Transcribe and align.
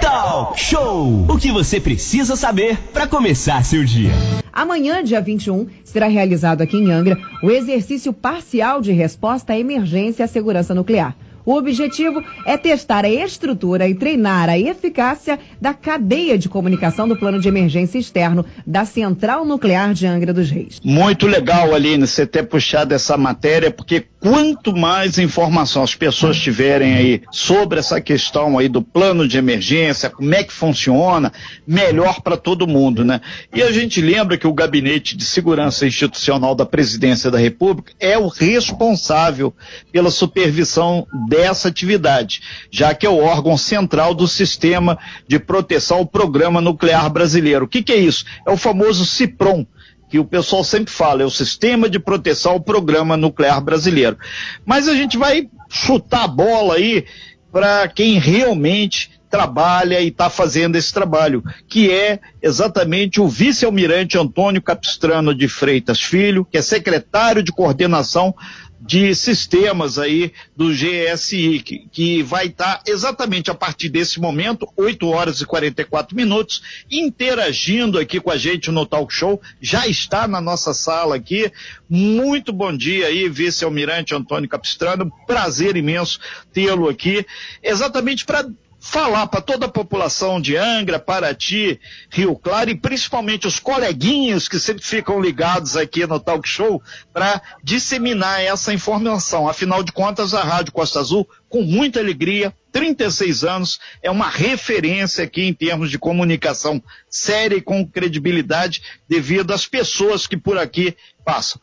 Talk 0.00 0.58
Show! 0.58 1.24
O 1.30 1.38
que 1.38 1.52
você 1.52 1.80
precisa 1.80 2.34
saber 2.34 2.76
para 2.92 3.06
começar 3.06 3.64
seu 3.64 3.84
dia. 3.84 4.10
Amanhã, 4.52 5.04
dia 5.04 5.20
21, 5.20 5.68
será 5.84 6.08
realizado 6.08 6.62
aqui 6.62 6.76
em 6.76 6.90
Angra 6.90 7.16
o 7.40 7.48
exercício 7.48 8.12
parcial 8.12 8.80
de 8.80 8.90
resposta 8.90 9.52
à 9.52 9.58
emergência 9.58 10.24
à 10.24 10.28
segurança 10.28 10.74
nuclear. 10.74 11.16
O 11.48 11.54
objetivo 11.56 12.22
é 12.44 12.58
testar 12.58 13.06
a 13.06 13.08
estrutura 13.08 13.88
e 13.88 13.94
treinar 13.94 14.50
a 14.50 14.58
eficácia 14.58 15.38
da 15.58 15.72
cadeia 15.72 16.36
de 16.36 16.46
comunicação 16.46 17.08
do 17.08 17.16
plano 17.16 17.40
de 17.40 17.48
emergência 17.48 17.98
externo 17.98 18.44
da 18.66 18.84
Central 18.84 19.46
Nuclear 19.46 19.94
de 19.94 20.06
Angra 20.06 20.34
dos 20.34 20.50
Reis. 20.50 20.78
Muito 20.84 21.26
legal, 21.26 21.74
Aline, 21.74 22.06
você 22.06 22.26
ter 22.26 22.42
puxado 22.42 22.94
essa 22.94 23.16
matéria, 23.16 23.70
porque 23.70 24.04
quanto 24.20 24.76
mais 24.76 25.16
informação 25.16 25.82
as 25.82 25.94
pessoas 25.94 26.38
tiverem 26.38 26.94
aí 26.94 27.22
sobre 27.32 27.78
essa 27.78 27.98
questão 27.98 28.58
aí 28.58 28.68
do 28.68 28.82
plano 28.82 29.26
de 29.26 29.38
emergência, 29.38 30.10
como 30.10 30.34
é 30.34 30.44
que 30.44 30.52
funciona, 30.52 31.32
melhor 31.66 32.20
para 32.20 32.36
todo 32.36 32.66
mundo, 32.66 33.06
né? 33.06 33.22
E 33.54 33.62
a 33.62 33.72
gente 33.72 34.02
lembra 34.02 34.36
que 34.36 34.46
o 34.46 34.52
Gabinete 34.52 35.16
de 35.16 35.24
Segurança 35.24 35.86
Institucional 35.86 36.54
da 36.54 36.66
Presidência 36.66 37.30
da 37.30 37.38
República 37.38 37.92
é 37.98 38.18
o 38.18 38.28
responsável 38.28 39.54
pela 39.90 40.10
supervisão 40.10 41.06
dessa 41.38 41.68
atividade, 41.68 42.40
já 42.68 42.92
que 42.92 43.06
é 43.06 43.08
o 43.08 43.22
órgão 43.22 43.56
central 43.56 44.12
do 44.12 44.26
sistema 44.26 44.98
de 45.28 45.38
proteção 45.38 45.98
ao 45.98 46.06
programa 46.06 46.60
nuclear 46.60 47.08
brasileiro. 47.08 47.64
O 47.64 47.68
que, 47.68 47.80
que 47.80 47.92
é 47.92 47.96
isso? 47.96 48.24
É 48.44 48.50
o 48.50 48.56
famoso 48.56 49.06
CIPROM, 49.06 49.64
que 50.10 50.18
o 50.18 50.24
pessoal 50.24 50.64
sempre 50.64 50.92
fala, 50.92 51.22
é 51.22 51.24
o 51.24 51.30
Sistema 51.30 51.88
de 51.88 52.00
Proteção 52.00 52.52
ao 52.52 52.60
Programa 52.60 53.16
Nuclear 53.16 53.60
Brasileiro. 53.60 54.18
Mas 54.66 54.88
a 54.88 54.94
gente 54.94 55.16
vai 55.16 55.48
chutar 55.68 56.24
a 56.24 56.28
bola 56.28 56.74
aí 56.74 57.04
para 57.52 57.86
quem 57.86 58.18
realmente 58.18 59.12
trabalha 59.30 60.00
e 60.00 60.08
está 60.08 60.28
fazendo 60.28 60.76
esse 60.76 60.92
trabalho, 60.92 61.44
que 61.68 61.90
é 61.90 62.18
exatamente 62.42 63.20
o 63.20 63.28
vice-almirante 63.28 64.18
Antônio 64.18 64.62
Capistrano 64.62 65.34
de 65.34 65.46
Freitas 65.46 66.00
Filho, 66.00 66.44
que 66.44 66.58
é 66.58 66.62
secretário 66.62 67.42
de 67.42 67.52
coordenação 67.52 68.34
de 68.80 69.14
sistemas 69.14 69.98
aí 69.98 70.32
do 70.56 70.70
GSI, 70.70 71.60
que, 71.60 71.88
que 71.90 72.22
vai 72.22 72.46
estar 72.46 72.82
exatamente 72.86 73.50
a 73.50 73.54
partir 73.54 73.88
desse 73.88 74.20
momento, 74.20 74.68
8 74.76 75.08
horas 75.08 75.40
e 75.40 75.46
44 75.46 76.16
minutos, 76.16 76.62
interagindo 76.90 77.98
aqui 77.98 78.20
com 78.20 78.30
a 78.30 78.36
gente 78.36 78.70
no 78.70 78.86
Talk 78.86 79.12
Show. 79.12 79.40
Já 79.60 79.86
está 79.86 80.28
na 80.28 80.40
nossa 80.40 80.72
sala 80.72 81.16
aqui. 81.16 81.50
Muito 81.88 82.52
bom 82.52 82.76
dia 82.76 83.06
aí, 83.06 83.28
vice-almirante 83.28 84.14
Antônio 84.14 84.48
Capistrano. 84.48 85.12
Prazer 85.26 85.76
imenso 85.76 86.20
tê-lo 86.52 86.88
aqui, 86.88 87.26
exatamente 87.62 88.24
para 88.24 88.48
falar 88.80 89.26
para 89.26 89.40
toda 89.40 89.66
a 89.66 89.70
população 89.70 90.40
de 90.40 90.56
Angra, 90.56 90.98
Paraty, 90.98 91.80
Rio 92.10 92.36
Claro 92.36 92.70
e 92.70 92.76
principalmente 92.76 93.46
os 93.46 93.58
coleguinhas 93.58 94.48
que 94.48 94.58
sempre 94.58 94.84
ficam 94.84 95.20
ligados 95.20 95.76
aqui 95.76 96.06
no 96.06 96.20
Talk 96.20 96.48
Show 96.48 96.80
para 97.12 97.42
disseminar 97.62 98.40
essa 98.40 98.72
informação. 98.72 99.48
Afinal 99.48 99.82
de 99.82 99.90
contas, 99.90 100.32
a 100.32 100.42
Rádio 100.42 100.72
Costa 100.72 101.00
Azul, 101.00 101.28
com 101.48 101.62
muita 101.62 101.98
alegria, 101.98 102.54
36 102.70 103.42
anos, 103.44 103.80
é 104.02 104.10
uma 104.10 104.28
referência 104.28 105.24
aqui 105.24 105.42
em 105.42 105.52
termos 105.52 105.90
de 105.90 105.98
comunicação 105.98 106.82
séria 107.10 107.56
e 107.56 107.62
com 107.62 107.86
credibilidade 107.86 108.82
devido 109.08 109.52
às 109.52 109.66
pessoas 109.66 110.26
que 110.26 110.36
por 110.36 110.56
aqui 110.56 110.96
passam. 111.24 111.60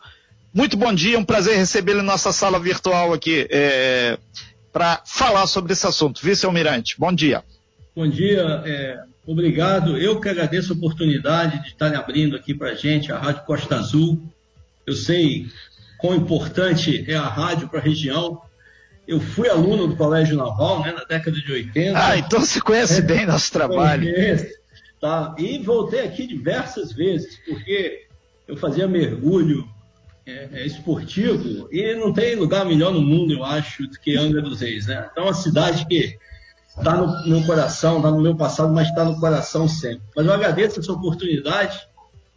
Muito 0.53 0.77
bom 0.77 0.94
dia, 0.94 1.19
um 1.19 1.23
prazer 1.23 1.57
recebê-lo 1.57 2.00
em 2.00 2.05
nossa 2.05 2.31
sala 2.31 2.59
virtual 2.59 3.13
aqui. 3.13 3.47
É 3.50 4.17
para 4.76 5.02
falar 5.06 5.48
sobre 5.48 5.72
esse 5.72 5.88
assunto. 5.88 6.20
Vice-Almirante, 6.22 7.00
bom 7.00 7.14
dia. 7.14 7.45
Bom 7.95 8.06
dia, 8.09 8.62
é, 8.66 9.00
obrigado. 9.26 9.98
Eu 9.98 10.20
que 10.20 10.28
agradeço 10.28 10.73
a 10.73 10.76
oportunidade 10.76 11.62
de 11.64 11.70
estar 11.70 11.95
abrindo 11.95 12.36
aqui 12.36 12.54
para 12.54 12.72
a 12.72 12.76
gente 12.76 13.09
a 13.09 13.18
Rádio 13.18 13.46
Costa 13.46 13.78
Azul. 13.78 14.22
Eu 14.86 14.94
sei 14.94 15.47
quão 15.97 16.14
importante 16.14 17.09
é 17.09 17.16
a 17.16 17.22
rádio 17.22 17.69
para 17.69 17.80
a 17.80 17.81
região. 17.81 18.41
Eu 19.08 19.22
fui 19.22 19.47
aluno 19.47 19.88
do 19.88 19.96
Colégio 19.96 20.35
Naval 20.35 20.81
né, 20.81 20.91
na 20.91 21.06
década 21.06 21.40
de 21.40 21.50
80. 21.50 21.97
Ah, 21.97 22.18
então 22.18 22.41
você 22.41 22.59
conhece 22.59 23.00
é, 23.00 23.02
bem 23.02 23.25
nosso 23.25 23.53
trabalho. 23.53 24.14
Conheço, 24.14 24.47
tá? 25.00 25.34
E 25.40 25.58
voltei 25.59 26.02
aqui 26.02 26.28
diversas 26.28 26.91
vezes, 26.91 27.40
porque 27.46 28.08
eu 28.46 28.58
fazia 28.58 28.90
mergulho 28.90 29.66
é, 30.25 30.50
é, 30.52 30.66
esportivo 30.66 31.68
e 31.72 31.96
não 31.96 32.12
tem 32.12 32.36
lugar 32.36 32.66
melhor 32.66 32.91
no 32.91 33.02
mundo, 33.02 33.34
eu 33.34 33.44
acho, 33.44 33.88
do 33.88 34.00
que 34.00 34.18
Angra 34.18 34.41
dos 34.41 34.62
Reis, 34.62 34.88
né? 34.88 35.08
Então, 35.12 35.25
é 35.25 35.28
uma 35.28 35.34
cidade 35.34 35.86
que 35.86 36.18
está 36.78 36.97
no 36.97 37.28
meu 37.28 37.44
coração, 37.46 37.97
está 37.97 38.12
no 38.12 38.22
meu 38.22 38.35
passado, 38.35 38.74
mas 38.74 38.88
está 38.90 39.06
no 39.06 39.19
coração 39.19 39.68
sempre. 39.68 40.03
Mas 40.16 40.25
eu 40.25 40.34
agradeço 40.34 40.80
essa 40.80 40.91
oportunidade, 40.91 41.80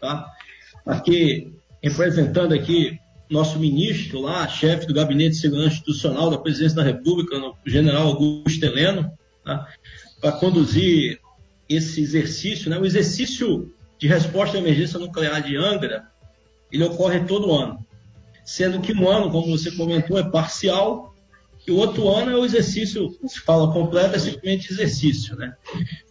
tá? 0.00 0.26
Aqui, 0.86 1.52
representando 1.82 2.52
aqui 2.52 2.98
nosso 3.30 3.58
ministro 3.58 4.20
lá, 4.20 4.46
chefe 4.48 4.86
do 4.86 4.94
Gabinete 4.94 5.30
de 5.30 5.40
Segurança 5.40 5.74
Institucional 5.74 6.30
da 6.30 6.38
Presidência 6.38 6.76
da 6.76 6.82
República, 6.82 7.36
o 7.36 7.56
general 7.66 8.06
Augusto 8.06 8.64
Heleno, 8.64 9.10
tá? 9.44 9.66
para 10.20 10.32
conduzir 10.32 11.20
esse 11.68 12.00
exercício, 12.00 12.70
né? 12.70 12.78
o 12.78 12.86
exercício 12.86 13.72
de 13.98 14.06
resposta 14.06 14.56
à 14.56 14.60
emergência 14.60 14.98
nuclear 14.98 15.42
de 15.42 15.56
Angra, 15.56 16.06
ele 16.72 16.84
ocorre 16.84 17.20
todo 17.20 17.52
ano. 17.52 17.84
Sendo 18.44 18.80
que 18.80 18.92
um 18.92 19.08
ano, 19.08 19.30
como 19.30 19.56
você 19.56 19.70
comentou, 19.72 20.18
é 20.18 20.22
parcial, 20.22 21.14
e 21.66 21.70
o 21.70 21.76
outro 21.76 22.08
ano 22.08 22.30
é 22.30 22.36
o 22.36 22.46
exercício, 22.46 23.10
se 23.26 23.40
fala 23.40 23.70
completo, 23.72 24.16
é 24.16 24.18
simplesmente 24.18 24.72
exercício. 24.72 25.36
Né? 25.36 25.54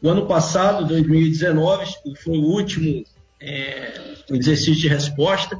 O 0.03 0.09
ano 0.09 0.27
passado, 0.27 0.87
2019, 0.87 1.85
foi 2.23 2.37
o 2.37 2.43
último 2.43 3.03
é, 3.41 3.93
exercício 4.29 4.75
de 4.75 4.87
resposta. 4.87 5.59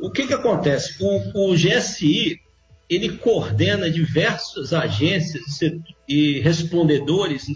O 0.00 0.10
que, 0.10 0.26
que 0.26 0.34
acontece? 0.34 0.96
O, 1.00 1.50
o 1.50 1.54
GSI 1.54 2.40
ele 2.88 3.18
coordena 3.18 3.88
diversas 3.88 4.72
agências 4.72 5.44
e 6.08 6.40
respondedores 6.40 7.46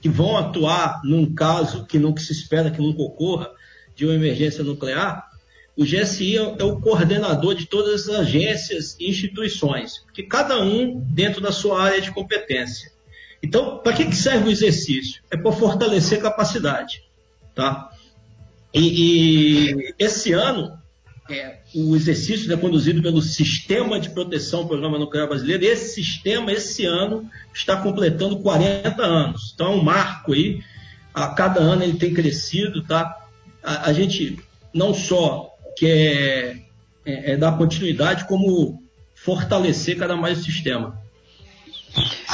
que 0.00 0.08
vão 0.08 0.38
atuar 0.38 1.02
num 1.04 1.34
caso 1.34 1.84
que 1.84 2.00
que 2.14 2.22
se 2.22 2.32
espera 2.32 2.70
que 2.70 2.80
nunca 2.80 3.02
ocorra 3.02 3.50
de 3.94 4.06
uma 4.06 4.14
emergência 4.14 4.64
nuclear 4.64 5.27
o 5.78 5.84
GSI 5.84 6.36
é 6.36 6.64
o 6.64 6.80
coordenador 6.80 7.54
de 7.54 7.66
todas 7.66 8.08
as 8.08 8.18
agências 8.18 8.96
e 8.98 9.08
instituições, 9.08 10.04
que 10.12 10.24
cada 10.24 10.60
um 10.60 10.98
dentro 10.98 11.40
da 11.40 11.52
sua 11.52 11.80
área 11.80 12.00
de 12.00 12.10
competência. 12.10 12.90
Então, 13.40 13.78
para 13.78 13.92
que, 13.92 14.12
serve 14.16 14.48
o 14.48 14.50
exercício? 14.50 15.22
É 15.30 15.36
para 15.36 15.52
fortalecer 15.52 16.20
capacidade. 16.20 17.04
Tá? 17.54 17.92
E, 18.74 19.70
e 19.70 19.94
esse 20.00 20.32
ano, 20.32 20.76
é, 21.30 21.58
o 21.72 21.94
exercício 21.94 22.52
é 22.52 22.56
conduzido 22.56 23.00
pelo 23.00 23.22
Sistema 23.22 24.00
de 24.00 24.10
Proteção 24.10 24.66
Programa 24.66 24.98
Nuclear 24.98 25.28
Brasileiro. 25.28 25.64
Esse 25.64 26.02
sistema, 26.02 26.50
esse 26.50 26.84
ano, 26.84 27.30
está 27.54 27.76
completando 27.76 28.40
40 28.40 29.00
anos. 29.00 29.52
Então, 29.54 29.74
é 29.74 29.76
um 29.76 29.82
marco 29.84 30.32
aí. 30.32 30.60
A 31.14 31.28
cada 31.28 31.60
ano 31.60 31.84
ele 31.84 31.98
tem 31.98 32.12
crescido. 32.12 32.82
Tá? 32.82 33.28
a, 33.62 33.90
a 33.90 33.92
gente 33.92 34.38
não 34.74 34.92
só 34.92 35.47
que 35.78 35.86
é, 35.86 36.56
é, 37.06 37.32
é 37.32 37.36
dar 37.36 37.56
continuidade, 37.56 38.24
como 38.26 38.82
fortalecer 39.14 39.96
cada 39.96 40.16
mais 40.16 40.40
o 40.40 40.42
sistema. 40.42 41.00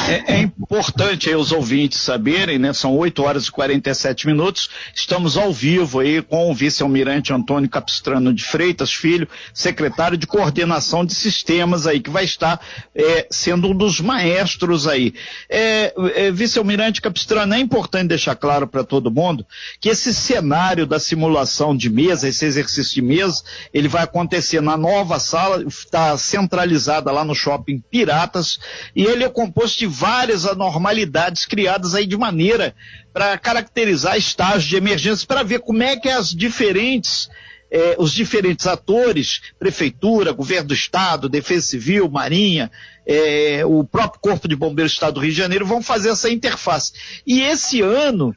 É, 0.06 0.34
é, 0.34 0.38
importante 0.40 1.28
aí 1.28 1.36
os 1.36 1.52
ouvintes 1.52 2.00
saberem, 2.00 2.58
né? 2.58 2.72
São 2.72 2.96
8 2.96 3.22
horas 3.22 3.46
e 3.46 3.50
47 3.50 4.26
minutos. 4.26 4.68
Estamos 4.94 5.36
ao 5.36 5.52
vivo 5.52 6.00
aí 6.00 6.20
com 6.20 6.50
o 6.50 6.54
vice-almirante 6.54 7.32
Antônio 7.32 7.70
Capistrano 7.70 8.32
de 8.34 8.44
Freitas, 8.44 8.92
filho, 8.92 9.28
secretário 9.52 10.18
de 10.18 10.26
coordenação 10.26 11.04
de 11.04 11.14
sistemas 11.14 11.86
aí, 11.86 12.00
que 12.00 12.10
vai 12.10 12.24
estar 12.24 12.60
é, 12.94 13.26
sendo 13.30 13.68
um 13.68 13.74
dos 13.74 14.00
maestros 14.00 14.86
aí. 14.86 15.14
É, 15.48 15.94
é 16.14 16.30
vice-almirante 16.30 17.00
Capistrano, 17.00 17.54
é 17.54 17.58
importante 17.58 18.08
deixar 18.08 18.34
claro 18.34 18.66
para 18.66 18.84
todo 18.84 19.10
mundo 19.10 19.46
que 19.80 19.88
esse 19.88 20.12
cenário 20.12 20.86
da 20.86 20.98
simulação 20.98 21.74
de 21.74 21.88
mesa, 21.88 22.28
esse 22.28 22.44
exercício 22.44 22.94
de 22.94 23.02
mesa, 23.02 23.42
ele 23.72 23.88
vai 23.88 24.02
acontecer 24.02 24.60
na 24.60 24.76
nova 24.76 25.18
sala, 25.18 25.64
está 25.66 26.16
centralizada 26.18 27.10
lá 27.10 27.24
no 27.24 27.34
shopping 27.34 27.82
Piratas, 27.90 28.58
e 28.94 29.04
ele 29.04 29.24
é 29.24 29.28
composto 29.44 29.78
de 29.78 29.86
várias 29.86 30.46
anormalidades 30.46 31.44
criadas 31.44 31.94
aí 31.94 32.06
de 32.06 32.16
maneira 32.16 32.74
para 33.12 33.36
caracterizar 33.36 34.16
estágios 34.16 34.64
de 34.64 34.76
emergência, 34.76 35.26
para 35.26 35.42
ver 35.42 35.60
como 35.60 35.82
é 35.82 35.96
que 35.96 36.08
as 36.08 36.30
diferentes 36.30 37.28
eh, 37.70 37.96
os 37.98 38.12
diferentes 38.12 38.66
atores, 38.66 39.40
prefeitura, 39.58 40.32
governo 40.32 40.68
do 40.68 40.74
estado, 40.74 41.28
defesa 41.28 41.66
civil, 41.66 42.08
marinha, 42.08 42.70
eh, 43.04 43.62
o 43.66 43.82
próprio 43.82 44.20
corpo 44.20 44.46
de 44.46 44.54
bombeiros 44.54 44.92
do 44.92 44.94
estado 44.94 45.14
do 45.14 45.20
Rio 45.20 45.32
de 45.32 45.38
Janeiro 45.38 45.66
vão 45.66 45.82
fazer 45.82 46.10
essa 46.10 46.30
interface. 46.30 46.92
E 47.26 47.40
esse 47.40 47.82
ano 47.82 48.34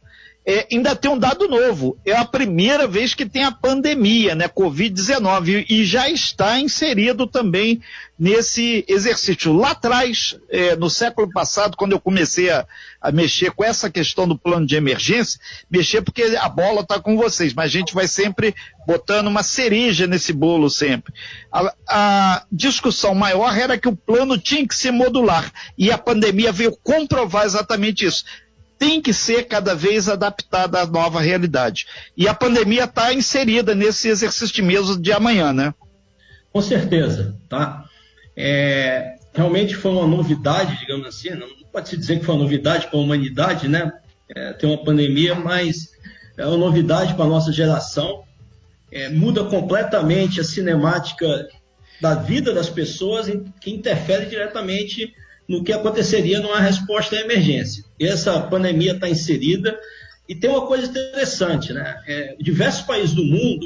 é, 0.48 0.66
ainda 0.72 0.96
tem 0.96 1.12
um 1.12 1.20
dado 1.20 1.46
novo. 1.50 1.98
É 2.06 2.14
a 2.14 2.24
primeira 2.24 2.88
vez 2.88 3.14
que 3.14 3.26
tem 3.26 3.44
a 3.44 3.52
pandemia, 3.52 4.34
né? 4.34 4.48
Covid-19, 4.48 5.66
e 5.70 5.84
já 5.84 6.10
está 6.10 6.58
inserido 6.58 7.28
também 7.28 7.82
nesse 8.18 8.86
exercício. 8.88 9.52
Lá 9.52 9.72
atrás, 9.72 10.40
é, 10.50 10.74
no 10.78 10.90
século 10.90 11.30
passado, 11.30 11.76
quando 11.76 11.92
eu 11.92 12.00
comecei 12.00 12.50
a, 12.50 12.66
a, 13.02 13.12
mexer 13.12 13.52
com 13.52 13.62
essa 13.62 13.90
questão 13.90 14.26
do 14.26 14.38
plano 14.38 14.66
de 14.66 14.78
emergência, 14.78 15.38
mexer 15.70 16.02
porque 16.02 16.24
a 16.40 16.48
bola 16.48 16.80
está 16.80 16.98
com 16.98 17.18
vocês, 17.18 17.54
mas 17.54 17.66
a 17.66 17.74
gente 17.74 17.94
vai 17.94 18.08
sempre 18.08 18.56
botando 18.88 19.28
uma 19.28 19.44
cereja 19.44 20.08
nesse 20.08 20.32
bolo 20.32 20.70
sempre. 20.70 21.14
A, 21.52 21.74
a 21.90 22.46
discussão 22.50 23.14
maior 23.14 23.56
era 23.56 23.78
que 23.78 23.90
o 23.90 23.96
plano 23.96 24.38
tinha 24.38 24.66
que 24.66 24.74
ser 24.74 24.92
modular, 24.92 25.52
e 25.78 25.92
a 25.92 25.98
pandemia 25.98 26.54
veio 26.54 26.72
comprovar 26.82 27.46
exatamente 27.46 28.06
isso 28.06 28.24
tem 28.78 29.02
que 29.02 29.14
ser 29.14 29.44
cada 29.44 29.76
vez 29.76 30.08
adaptada 30.08 30.82
à 30.82 30.86
nova 30.86 31.20
realidade. 31.20 31.88
E 32.16 32.28
a 32.28 32.34
pandemia 32.34 32.84
está 32.84 33.14
inserida 33.14 33.74
nesse 33.74 34.08
exercício 34.08 34.54
de 34.54 34.62
mesa 34.62 35.00
de 35.00 35.12
amanhã, 35.12 35.52
né? 35.52 35.74
Com 36.52 36.62
certeza, 36.62 37.36
tá? 37.50 37.86
É, 38.36 39.16
realmente 39.34 39.76
foi 39.76 39.92
uma 39.92 40.08
novidade, 40.08 40.78
digamos 40.80 41.08
assim, 41.08 41.32
não 41.32 41.48
pode 41.72 41.90
se 41.90 41.98
dizer 41.98 42.20
que 42.20 42.26
foi 42.26 42.36
uma 42.36 42.44
novidade 42.44 42.88
para 42.88 42.98
a 42.98 43.02
humanidade, 43.02 43.68
né? 43.68 43.92
É, 44.36 44.54
tem 44.54 44.70
uma 44.70 44.84
pandemia, 44.84 45.36
mas 45.36 45.92
é 46.38 46.46
uma 46.46 46.58
novidade 46.58 47.14
para 47.16 47.26
a 47.26 47.30
nossa 47.30 47.52
geração. 47.52 48.24
É, 48.92 49.10
muda 49.10 49.44
completamente 49.44 50.40
a 50.40 50.44
cinemática 50.44 51.48
da 52.00 52.16
vida 52.16 52.54
das 52.54 52.70
pessoas, 52.70 53.28
que 53.60 53.72
interfere 53.72 54.28
diretamente 54.28 55.14
no 55.48 55.64
que 55.64 55.72
aconteceria 55.72 56.40
numa 56.40 56.60
resposta 56.60 57.16
à 57.16 57.22
emergência. 57.22 57.84
Essa 58.00 58.40
pandemia 58.42 58.94
está 58.94 59.10
inserida 59.10 59.80
e 60.28 60.36
tem 60.36 60.50
uma 60.50 60.66
coisa 60.68 60.86
interessante, 60.86 61.72
né? 61.72 61.96
É, 62.08 62.36
diversos 62.40 62.82
países 62.82 63.14
do 63.16 63.24
mundo 63.24 63.66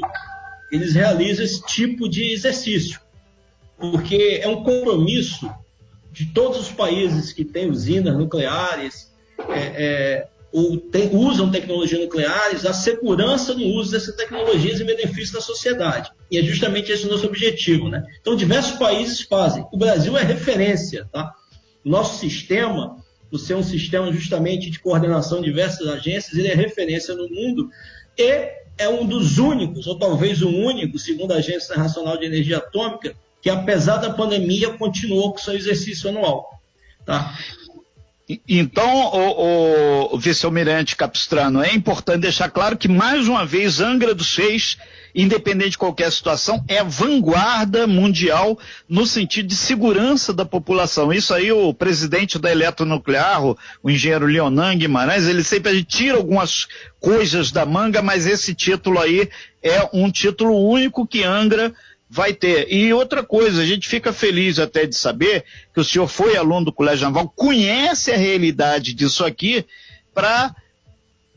eles 0.70 0.94
realizam 0.94 1.44
esse 1.44 1.62
tipo 1.66 2.08
de 2.08 2.32
exercício, 2.32 2.98
porque 3.78 4.40
é 4.42 4.48
um 4.48 4.62
compromisso 4.62 5.52
de 6.10 6.26
todos 6.26 6.58
os 6.58 6.68
países 6.70 7.32
que 7.32 7.44
têm 7.44 7.70
usinas 7.70 8.16
nucleares 8.16 9.12
é, 9.50 9.60
é, 9.60 10.28
ou 10.52 10.76
tem, 10.76 11.14
usam 11.14 11.50
tecnologias 11.50 12.00
nucleares, 12.00 12.64
a 12.64 12.72
segurança 12.72 13.54
no 13.54 13.64
uso 13.64 13.92
dessas 13.92 14.14
tecnologias 14.14 14.80
em 14.80 14.84
benefício 14.84 15.34
da 15.34 15.40
sociedade. 15.40 16.10
E 16.30 16.38
é 16.38 16.42
justamente 16.42 16.92
esse 16.92 17.06
o 17.06 17.10
nosso 17.10 17.26
objetivo, 17.26 17.88
né? 17.88 18.04
Então, 18.20 18.36
diversos 18.36 18.78
países 18.78 19.22
fazem. 19.22 19.66
O 19.72 19.78
Brasil 19.78 20.16
é 20.16 20.22
referência, 20.22 21.08
tá? 21.10 21.32
Nosso 21.84 22.18
sistema, 22.18 22.96
por 23.30 23.38
ser 23.38 23.54
um 23.54 23.62
sistema 23.62 24.12
justamente 24.12 24.70
de 24.70 24.78
coordenação 24.78 25.40
de 25.40 25.46
diversas 25.46 25.86
agências, 25.88 26.38
ele 26.38 26.48
é 26.48 26.54
referência 26.54 27.14
no 27.14 27.28
mundo 27.28 27.70
e 28.16 28.50
é 28.78 28.88
um 28.88 29.06
dos 29.06 29.38
únicos, 29.38 29.86
ou 29.86 29.98
talvez 29.98 30.42
o 30.42 30.48
único, 30.48 30.98
segundo 30.98 31.32
a 31.32 31.36
Agência 31.36 31.72
Internacional 31.72 32.16
de 32.16 32.26
Energia 32.26 32.58
Atômica, 32.58 33.14
que 33.40 33.50
apesar 33.50 33.96
da 33.98 34.10
pandemia 34.10 34.70
continuou 34.74 35.32
com 35.32 35.38
seu 35.38 35.54
exercício 35.54 36.08
anual. 36.08 36.60
Tá? 37.04 37.36
Então, 38.48 39.06
o, 39.12 40.14
o 40.14 40.18
vice-almirante 40.18 40.96
Capistrano, 40.96 41.62
é 41.62 41.74
importante 41.74 42.22
deixar 42.22 42.48
claro 42.48 42.76
que, 42.76 42.88
mais 42.88 43.28
uma 43.28 43.44
vez, 43.44 43.80
Angra 43.80 44.14
dos 44.14 44.34
Reis 44.36 44.78
independente 45.14 45.72
de 45.72 45.78
qualquer 45.78 46.10
situação, 46.10 46.64
é 46.66 46.82
vanguarda 46.82 47.86
mundial 47.86 48.58
no 48.88 49.06
sentido 49.06 49.48
de 49.48 49.56
segurança 49.56 50.32
da 50.32 50.44
população. 50.44 51.12
Isso 51.12 51.34
aí 51.34 51.52
o 51.52 51.74
presidente 51.74 52.38
da 52.38 52.50
Eletronuclear, 52.50 53.44
o, 53.44 53.56
engenheiro 53.86 54.26
Leonan 54.26 54.76
Guimarães, 54.76 55.26
ele 55.26 55.42
sempre 55.42 55.82
tira 55.84 56.16
algumas 56.16 56.66
coisas 57.00 57.50
da 57.50 57.66
manga, 57.66 58.00
mas 58.00 58.26
esse 58.26 58.54
título 58.54 58.98
aí 58.98 59.28
é 59.62 59.88
um 59.92 60.10
título 60.10 60.56
único 60.56 61.06
que 61.06 61.22
Angra 61.22 61.72
vai 62.08 62.34
ter. 62.34 62.70
E 62.70 62.92
outra 62.92 63.22
coisa, 63.22 63.62
a 63.62 63.66
gente 63.66 63.88
fica 63.88 64.12
feliz 64.12 64.58
até 64.58 64.86
de 64.86 64.94
saber 64.94 65.44
que 65.72 65.80
o 65.80 65.84
senhor 65.84 66.06
foi 66.06 66.36
aluno 66.36 66.66
do 66.66 66.72
Colégio 66.72 67.06
Naval, 67.06 67.32
conhece 67.34 68.12
a 68.12 68.16
realidade 68.16 68.92
disso 68.92 69.24
aqui 69.24 69.64
para 70.12 70.54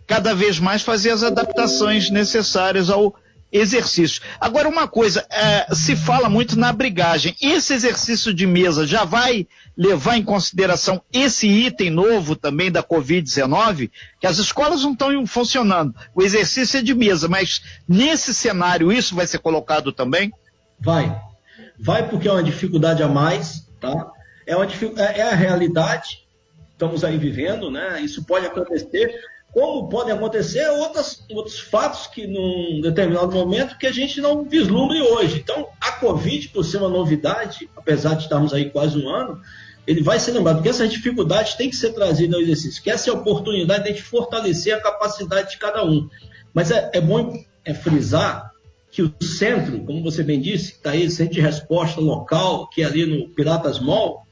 cada 0.05 0.35
vez 0.35 0.59
mais 0.59 0.81
fazer 0.81 1.11
as 1.11 1.23
adaptações 1.23 2.09
necessárias 2.09 2.89
ao 2.89 3.15
exercício. 3.51 4.21
Agora, 4.39 4.67
uma 4.67 4.87
coisa, 4.87 5.25
é, 5.29 5.73
se 5.73 5.95
fala 5.95 6.29
muito 6.29 6.57
na 6.57 6.73
brigagem. 6.73 7.35
Esse 7.41 7.73
exercício 7.73 8.33
de 8.33 8.45
mesa 8.45 8.85
já 8.85 9.03
vai 9.03 9.47
levar 9.77 10.17
em 10.17 10.23
consideração 10.23 11.01
esse 11.11 11.47
item 11.47 11.89
novo 11.89 12.35
também 12.35 12.71
da 12.71 12.83
Covid-19, 12.83 13.91
que 14.19 14.27
as 14.27 14.37
escolas 14.37 14.83
não 14.83 14.93
estão 14.93 15.25
funcionando. 15.27 15.93
O 16.13 16.21
exercício 16.21 16.79
é 16.79 16.83
de 16.83 16.93
mesa, 16.93 17.27
mas 17.27 17.61
nesse 17.87 18.33
cenário 18.33 18.91
isso 18.91 19.15
vai 19.15 19.27
ser 19.27 19.39
colocado 19.39 19.91
também? 19.91 20.31
Vai. 20.79 21.15
Vai 21.79 22.09
porque 22.09 22.27
é 22.27 22.31
uma 22.31 22.43
dificuldade 22.43 23.03
a 23.03 23.07
mais, 23.07 23.67
tá? 23.79 24.11
É, 24.45 24.55
uma, 24.55 24.65
é, 24.65 25.19
é 25.19 25.31
a 25.31 25.35
realidade, 25.35 26.25
estamos 26.71 27.03
aí 27.03 27.17
vivendo, 27.17 27.69
né? 27.71 27.99
Isso 28.01 28.23
pode 28.23 28.45
acontecer 28.45 29.13
como 29.55 29.87
podem 29.87 30.13
acontecer 30.13 30.67
outras, 30.67 31.23
outros 31.31 31.57
fatos 31.57 32.07
que 32.07 32.27
num 32.27 32.81
determinado 32.81 33.31
momento 33.31 33.77
que 33.77 33.87
a 33.87 33.91
gente 33.91 34.19
não 34.19 34.43
vislumbre 34.43 35.01
hoje. 35.01 35.39
Então, 35.39 35.69
a 35.79 35.93
Covid, 35.93 36.49
por 36.49 36.65
ser 36.65 36.79
uma 36.79 36.89
novidade, 36.89 37.69
apesar 37.73 38.15
de 38.15 38.23
estarmos 38.23 38.53
aí 38.53 38.69
quase 38.69 38.97
um 39.01 39.07
ano, 39.07 39.39
ele 39.87 40.03
vai 40.03 40.19
ser 40.19 40.33
lembrado, 40.33 40.57
porque 40.57 40.67
essas 40.67 40.91
dificuldades 40.91 41.53
têm 41.53 41.69
que 41.69 41.75
ser 41.77 41.93
trazidas 41.93 42.35
ao 42.35 42.41
exercício, 42.41 42.83
que 42.83 42.91
essa 42.91 43.09
é 43.09 43.13
a 43.13 43.15
oportunidade 43.15 43.83
de 43.83 43.89
a 43.91 43.93
gente 43.93 44.03
fortalecer 44.03 44.75
a 44.75 44.81
capacidade 44.81 45.51
de 45.51 45.57
cada 45.57 45.85
um. 45.85 46.09
Mas 46.53 46.69
é, 46.69 46.91
é 46.93 46.99
bom 46.99 47.33
é 47.63 47.73
frisar 47.73 48.51
que 48.91 49.01
o 49.01 49.13
centro, 49.23 49.85
como 49.85 50.03
você 50.03 50.21
bem 50.21 50.41
disse, 50.41 50.73
está 50.73 50.91
aí, 50.91 51.09
centro 51.09 51.33
de 51.33 51.39
resposta 51.39 52.01
local, 52.01 52.69
que 52.69 52.81
é 52.81 52.85
ali 52.85 53.05
no 53.05 53.29
Piratas 53.29 53.79
Mall, 53.79 54.24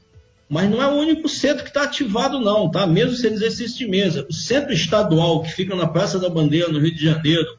mas 0.48 0.68
não 0.70 0.82
é 0.82 0.86
o 0.86 0.96
único 0.96 1.28
centro 1.28 1.62
que 1.62 1.70
está 1.70 1.84
ativado, 1.84 2.38
não, 2.38 2.70
tá? 2.70 2.86
Mesmo 2.86 3.16
sendo 3.16 3.34
exercício 3.34 3.78
de 3.78 3.88
mesa. 3.88 4.26
O 4.28 4.32
centro 4.32 4.72
estadual, 4.72 5.42
que 5.42 5.52
fica 5.52 5.74
na 5.74 5.86
Praça 5.86 6.18
da 6.18 6.28
Bandeira, 6.28 6.68
no 6.68 6.78
Rio 6.78 6.94
de 6.94 7.02
Janeiro, 7.02 7.58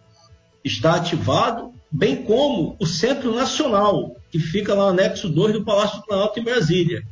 está 0.63 0.95
ativado, 0.95 1.73
bem 1.91 2.23
como 2.23 2.75
o 2.79 2.85
centro 2.85 3.33
nacional, 3.33 4.15
que 4.29 4.39
fica 4.39 4.73
lá 4.73 4.85
no 4.85 4.99
anexo 4.99 5.29
2 5.29 5.53
do 5.53 5.65
Palácio 5.65 5.99
do 5.99 6.05
Planalto, 6.05 6.39
em 6.39 6.43
Brasília. 6.43 7.03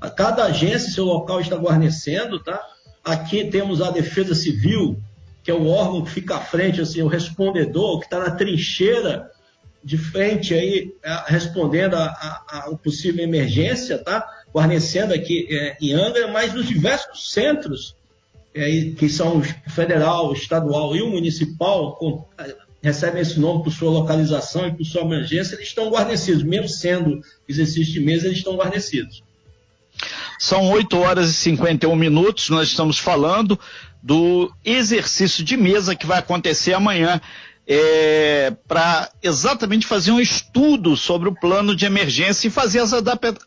A 0.00 0.10
cada 0.10 0.44
agência, 0.44 0.90
seu 0.90 1.04
local 1.04 1.40
está 1.40 1.56
guarnecendo, 1.56 2.38
tá? 2.38 2.60
Aqui 3.04 3.44
temos 3.44 3.80
a 3.80 3.90
Defesa 3.90 4.34
Civil, 4.34 5.00
que 5.42 5.50
é 5.50 5.54
o 5.54 5.66
órgão 5.66 6.02
que 6.02 6.10
fica 6.10 6.36
à 6.36 6.40
frente, 6.40 6.80
assim, 6.80 7.02
o 7.02 7.06
respondedor, 7.06 8.00
que 8.00 8.06
está 8.06 8.18
na 8.18 8.30
trincheira 8.30 9.30
de 9.82 9.96
frente 9.96 10.52
aí, 10.52 10.92
respondendo 11.26 11.94
a, 11.94 12.06
a, 12.06 12.76
possível 12.82 13.22
emergência, 13.22 13.96
tá? 13.96 14.26
Guarnecendo 14.56 15.12
aqui 15.12 15.46
é, 15.50 15.76
em 15.82 15.92
Angra, 15.92 16.28
mas 16.28 16.54
nos 16.54 16.66
diversos 16.66 17.30
centros, 17.30 17.94
é, 18.54 18.90
que 18.96 19.06
são 19.06 19.36
o 19.36 19.70
federal, 19.70 20.30
o 20.30 20.32
estadual 20.32 20.96
e 20.96 21.02
o 21.02 21.10
municipal, 21.10 21.94
com, 21.96 22.24
recebem 22.82 23.20
esse 23.20 23.38
nome 23.38 23.62
por 23.62 23.70
sua 23.70 23.90
localização 23.90 24.66
e 24.66 24.72
por 24.72 24.86
sua 24.86 25.02
abrangência, 25.02 25.56
eles 25.56 25.68
estão 25.68 25.90
guarnecidos, 25.90 26.42
mesmo 26.42 26.70
sendo 26.70 27.20
exercício 27.46 27.92
de 27.92 28.00
mesa, 28.00 28.28
eles 28.28 28.38
estão 28.38 28.56
guarnecidos. 28.56 29.22
São 30.38 30.70
8 30.70 30.96
horas 30.96 31.28
e 31.28 31.34
51 31.34 31.94
minutos, 31.94 32.48
nós 32.48 32.68
estamos 32.68 32.98
falando 32.98 33.60
do 34.02 34.50
exercício 34.64 35.44
de 35.44 35.54
mesa 35.54 35.94
que 35.94 36.06
vai 36.06 36.18
acontecer 36.18 36.72
amanhã 36.72 37.20
é, 37.68 38.54
para 38.68 39.10
exatamente 39.20 39.86
fazer 39.86 40.12
um 40.12 40.20
estudo 40.20 40.96
sobre 40.96 41.28
o 41.28 41.34
plano 41.34 41.74
de 41.74 41.84
emergência 41.84 42.46
e 42.46 42.50
fazer 42.50 42.78
as 42.78 42.92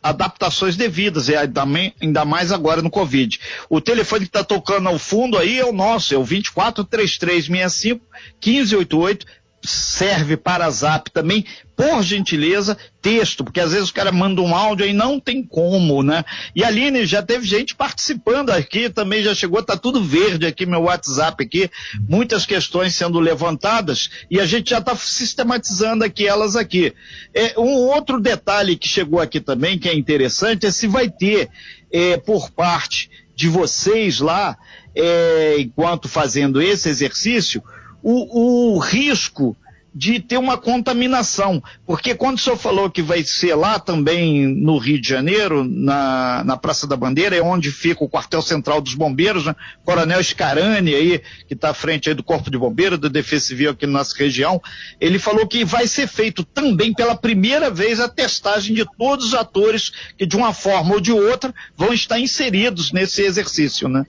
adaptações 0.03 0.75
devidas, 0.75 1.29
e 1.29 1.35
ainda 1.35 2.25
mais 2.25 2.51
agora 2.51 2.81
no 2.81 2.89
Covid. 2.89 3.39
O 3.69 3.79
telefone 3.79 4.25
que 4.25 4.29
está 4.29 4.43
tocando 4.43 4.89
ao 4.89 4.99
fundo 4.99 5.37
aí 5.37 5.59
é 5.59 5.65
o 5.65 5.71
nosso, 5.71 6.13
é 6.13 6.17
o 6.17 6.23
243365 6.23 8.05
1588 8.45 9.25
serve 9.63 10.37
para 10.37 10.69
zap 10.69 11.11
também, 11.11 11.45
por 11.75 12.03
gentileza, 12.03 12.77
texto, 13.01 13.43
porque 13.43 13.59
às 13.59 13.71
vezes 13.71 13.89
o 13.89 13.93
cara 13.93 14.11
manda 14.11 14.41
um 14.41 14.55
áudio 14.55 14.85
e 14.85 14.93
não 14.93 15.19
tem 15.19 15.43
como, 15.43 16.03
né? 16.03 16.23
E 16.55 16.63
Aline, 16.63 17.05
já 17.05 17.21
teve 17.21 17.45
gente 17.45 17.75
participando 17.75 18.49
aqui, 18.49 18.89
também 18.89 19.23
já 19.23 19.33
chegou, 19.33 19.63
tá 19.63 19.77
tudo 19.77 20.03
verde 20.03 20.45
aqui, 20.45 20.65
meu 20.65 20.81
WhatsApp 20.81 21.43
aqui, 21.43 21.69
muitas 22.07 22.45
questões 22.45 22.95
sendo 22.95 23.19
levantadas 23.19 24.09
e 24.29 24.39
a 24.39 24.45
gente 24.45 24.71
já 24.71 24.79
está 24.79 24.95
sistematizando 24.95 26.03
aqui 26.03 26.27
elas 26.27 26.55
aqui. 26.55 26.93
É, 27.33 27.57
um 27.57 27.75
outro 27.87 28.19
detalhe 28.19 28.75
que 28.75 28.87
chegou 28.87 29.19
aqui 29.19 29.39
também, 29.39 29.79
que 29.79 29.87
é 29.87 29.95
interessante, 29.95 30.65
é 30.65 30.71
se 30.71 30.87
vai 30.87 31.09
ter 31.09 31.49
é, 31.91 32.17
por 32.17 32.51
parte 32.51 33.09
de 33.35 33.47
vocês 33.47 34.19
lá, 34.19 34.57
é, 34.93 35.55
enquanto 35.59 36.09
fazendo 36.09 36.61
esse 36.61 36.89
exercício, 36.89 37.63
o, 38.01 38.75
o 38.75 38.79
risco 38.79 39.55
de 39.93 40.19
ter 40.19 40.37
uma 40.37 40.57
contaminação. 40.57 41.61
Porque 41.85 42.13
quando 42.13 42.37
o 42.37 42.39
senhor 42.39 42.57
falou 42.57 42.89
que 42.89 43.01
vai 43.01 43.23
ser 43.23 43.55
lá 43.55 43.79
também 43.79 44.47
no 44.47 44.77
Rio 44.77 45.01
de 45.01 45.07
Janeiro, 45.07 45.63
na, 45.63 46.43
na 46.45 46.57
Praça 46.57 46.87
da 46.87 46.95
Bandeira, 46.95 47.35
é 47.35 47.41
onde 47.41 47.71
fica 47.71 48.03
o 48.03 48.09
quartel 48.09 48.41
central 48.41 48.81
dos 48.81 48.93
bombeiros, 48.93 49.45
né? 49.45 49.55
Coronel 49.83 50.23
Scarani 50.23 50.93
aí, 50.93 51.21
que 51.47 51.53
está 51.53 51.71
à 51.71 51.73
frente 51.73 52.09
aí 52.09 52.15
do 52.15 52.23
Corpo 52.23 52.49
de 52.49 52.57
Bombeiros, 52.57 52.99
da 52.99 53.09
Defesa 53.09 53.47
Civil 53.47 53.71
aqui 53.71 53.85
na 53.85 53.99
nossa 53.99 54.15
região, 54.17 54.61
ele 54.99 55.19
falou 55.19 55.47
que 55.47 55.65
vai 55.65 55.87
ser 55.87 56.07
feito 56.07 56.43
também 56.43 56.93
pela 56.93 57.15
primeira 57.15 57.69
vez 57.69 57.99
a 57.99 58.07
testagem 58.07 58.75
de 58.75 58.85
todos 58.97 59.27
os 59.27 59.33
atores 59.33 59.91
que 60.17 60.25
de 60.25 60.37
uma 60.37 60.53
forma 60.53 60.93
ou 60.93 61.01
de 61.01 61.11
outra 61.11 61.53
vão 61.75 61.93
estar 61.93 62.19
inseridos 62.19 62.91
nesse 62.91 63.21
exercício, 63.21 63.87
né? 63.87 64.05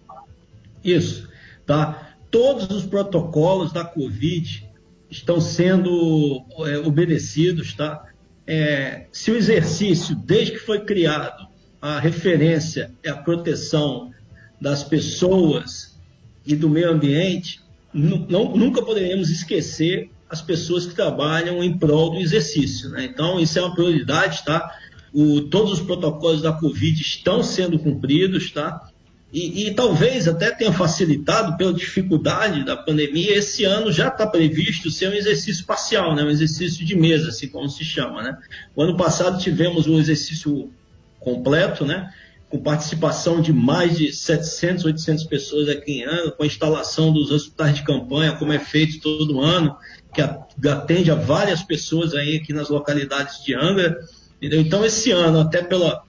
Isso, 0.84 1.28
tá? 1.66 2.09
Todos 2.30 2.70
os 2.70 2.84
protocolos 2.84 3.72
da 3.72 3.84
Covid 3.84 4.68
estão 5.10 5.40
sendo 5.40 6.44
é, 6.66 6.78
obedecidos, 6.78 7.74
tá? 7.74 8.06
É, 8.46 9.06
se 9.12 9.30
o 9.30 9.36
exercício, 9.36 10.14
desde 10.14 10.52
que 10.52 10.58
foi 10.58 10.84
criado, 10.84 11.48
a 11.80 11.98
referência 11.98 12.92
é 13.02 13.10
a 13.10 13.16
proteção 13.16 14.12
das 14.60 14.84
pessoas 14.84 15.98
e 16.44 16.54
do 16.54 16.68
meio 16.68 16.90
ambiente, 16.90 17.60
não, 17.92 18.56
nunca 18.56 18.82
poderemos 18.82 19.30
esquecer 19.30 20.10
as 20.28 20.40
pessoas 20.40 20.86
que 20.86 20.94
trabalham 20.94 21.62
em 21.62 21.76
prol 21.76 22.10
do 22.10 22.18
exercício. 22.18 22.90
Né? 22.90 23.04
Então, 23.04 23.40
isso 23.40 23.58
é 23.58 23.62
uma 23.62 23.74
prioridade, 23.74 24.44
tá? 24.44 24.70
O, 25.12 25.40
todos 25.42 25.72
os 25.72 25.80
protocolos 25.80 26.42
da 26.42 26.52
Covid 26.52 27.00
estão 27.00 27.42
sendo 27.42 27.78
cumpridos, 27.78 28.52
tá? 28.52 28.89
E, 29.32 29.68
e, 29.68 29.74
talvez 29.74 30.26
até 30.26 30.50
tenha 30.50 30.72
facilitado 30.72 31.56
pela 31.56 31.72
dificuldade 31.72 32.64
da 32.64 32.76
pandemia. 32.76 33.36
Esse 33.36 33.64
ano 33.64 33.92
já 33.92 34.08
está 34.08 34.26
previsto 34.26 34.90
ser 34.90 35.08
um 35.08 35.14
exercício 35.14 35.64
parcial, 35.64 36.16
né? 36.16 36.24
um 36.24 36.30
exercício 36.30 36.84
de 36.84 36.96
mesa, 36.96 37.28
assim 37.28 37.46
como 37.46 37.68
se 37.68 37.84
chama. 37.84 38.22
Né? 38.22 38.36
O 38.74 38.82
ano 38.82 38.96
passado 38.96 39.40
tivemos 39.40 39.86
um 39.86 40.00
exercício 40.00 40.72
completo, 41.20 41.84
né? 41.84 42.12
com 42.50 42.58
participação 42.58 43.40
de 43.40 43.52
mais 43.52 43.96
de 43.96 44.12
700, 44.12 44.84
800 44.84 45.24
pessoas 45.24 45.68
aqui 45.68 46.00
em 46.00 46.02
ano, 46.02 46.32
com 46.32 46.42
a 46.42 46.46
instalação 46.46 47.12
dos 47.12 47.30
hospitais 47.30 47.76
de 47.76 47.84
campanha, 47.84 48.32
como 48.32 48.52
é 48.52 48.58
feito 48.58 49.00
todo 49.00 49.40
ano, 49.40 49.76
que 50.12 50.68
atende 50.68 51.12
a 51.12 51.14
várias 51.14 51.62
pessoas 51.62 52.12
aí 52.12 52.36
aqui 52.36 52.52
nas 52.52 52.68
localidades 52.68 53.44
de 53.44 53.54
Angra. 53.54 54.00
Entendeu? 54.38 54.60
Então, 54.60 54.84
esse 54.84 55.12
ano, 55.12 55.38
até 55.38 55.62
pela 55.62 56.02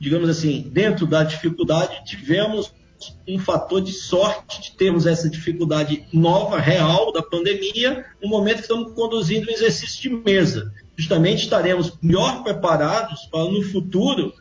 digamos 0.00 0.30
assim, 0.30 0.62
dentro 0.72 1.06
da 1.06 1.22
dificuldade, 1.22 2.02
tivemos 2.06 2.72
um 3.28 3.38
fator 3.38 3.80
de 3.80 3.92
sorte 3.92 4.62
de 4.62 4.72
termos 4.72 5.06
essa 5.06 5.28
dificuldade 5.28 6.06
nova, 6.12 6.58
real, 6.58 7.12
da 7.12 7.22
pandemia, 7.22 8.04
no 8.22 8.28
momento 8.28 8.56
que 8.56 8.62
estamos 8.62 8.92
conduzindo 8.94 9.46
o 9.46 9.50
exercício 9.50 10.02
de 10.02 10.16
mesa. 10.16 10.72
Justamente 10.96 11.44
estaremos 11.44 11.98
melhor 12.02 12.42
preparados 12.42 13.26
para 13.30 13.44
no 13.44 13.62
futuro, 13.62 14.32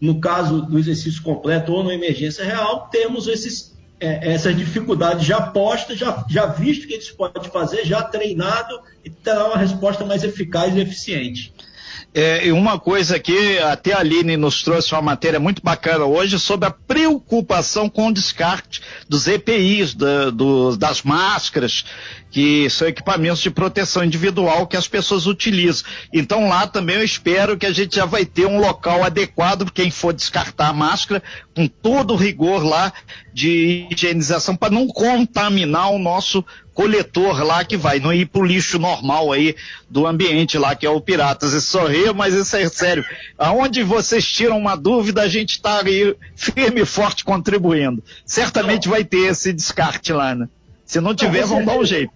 no 0.00 0.20
caso 0.20 0.62
do 0.62 0.78
exercício 0.78 1.22
completo 1.22 1.72
ou 1.72 1.82
na 1.82 1.94
emergência 1.94 2.44
real, 2.44 2.88
termos 2.90 3.26
esses, 3.26 3.74
é, 3.98 4.32
essas 4.32 4.56
dificuldades 4.56 5.26
já 5.26 5.40
postas, 5.40 5.98
já, 5.98 6.24
já 6.28 6.46
visto 6.46 6.86
que 6.86 6.94
a 6.94 7.00
gente 7.00 7.14
pode 7.14 7.48
fazer, 7.48 7.84
já 7.84 8.02
treinado 8.02 8.78
e 9.04 9.10
terá 9.10 9.46
uma 9.46 9.56
resposta 9.58 10.04
mais 10.04 10.22
eficaz 10.22 10.74
e 10.76 10.80
eficiente. 10.80 11.54
É, 12.18 12.46
e 12.46 12.50
uma 12.50 12.78
coisa 12.80 13.18
que 13.18 13.58
até 13.58 13.92
a 13.92 13.98
Aline 13.98 14.38
nos 14.38 14.62
trouxe 14.62 14.94
uma 14.94 15.02
matéria 15.02 15.38
muito 15.38 15.60
bacana 15.62 16.06
hoje 16.06 16.38
sobre 16.38 16.66
a 16.66 16.70
preocupação 16.70 17.90
com 17.90 18.06
o 18.06 18.12
descarte 18.12 18.80
dos 19.06 19.28
EPIs, 19.28 19.92
da, 19.92 20.30
do, 20.30 20.74
das 20.78 21.02
máscaras, 21.02 21.84
que 22.30 22.70
são 22.70 22.88
equipamentos 22.88 23.42
de 23.42 23.50
proteção 23.50 24.02
individual 24.02 24.66
que 24.66 24.78
as 24.78 24.88
pessoas 24.88 25.26
utilizam. 25.26 25.84
Então 26.10 26.48
lá 26.48 26.66
também 26.66 26.96
eu 26.96 27.04
espero 27.04 27.58
que 27.58 27.66
a 27.66 27.72
gente 27.72 27.96
já 27.96 28.06
vai 28.06 28.24
ter 28.24 28.46
um 28.46 28.58
local 28.58 29.04
adequado 29.04 29.64
para 29.66 29.74
quem 29.74 29.90
for 29.90 30.14
descartar 30.14 30.68
a 30.68 30.72
máscara, 30.72 31.22
com 31.54 31.68
todo 31.68 32.14
o 32.14 32.16
rigor 32.16 32.64
lá 32.64 32.94
de 33.30 33.88
higienização, 33.90 34.56
para 34.56 34.72
não 34.72 34.86
contaminar 34.86 35.92
o 35.92 35.98
nosso 35.98 36.42
coletor 36.76 37.42
lá 37.42 37.64
que 37.64 37.74
vai, 37.74 37.98
não 37.98 38.12
ir 38.12 38.26
pro 38.26 38.44
lixo 38.44 38.78
normal 38.78 39.32
aí 39.32 39.56
do 39.88 40.06
ambiente 40.06 40.58
lá, 40.58 40.76
que 40.76 40.84
é 40.84 40.90
o 40.90 41.00
Piratas. 41.00 41.54
Isso 41.54 41.68
sorrir, 41.68 42.12
mas 42.12 42.34
isso 42.34 42.54
é 42.54 42.68
sério. 42.68 43.02
Aonde 43.38 43.82
vocês 43.82 44.26
tiram 44.26 44.58
uma 44.58 44.76
dúvida, 44.76 45.22
a 45.22 45.28
gente 45.28 45.52
está 45.52 45.80
aí 45.80 46.14
firme 46.36 46.82
e 46.82 46.84
forte 46.84 47.24
contribuindo. 47.24 48.04
Certamente 48.26 48.90
vai 48.90 49.02
ter 49.04 49.30
esse 49.30 49.54
descarte 49.54 50.12
lá, 50.12 50.34
né? 50.34 50.50
Se 50.84 51.00
não 51.00 51.14
tiver, 51.14 51.40
não, 51.40 51.48
vão 51.48 51.64
dar 51.64 51.78
um 51.78 51.84
jeito. 51.84 52.12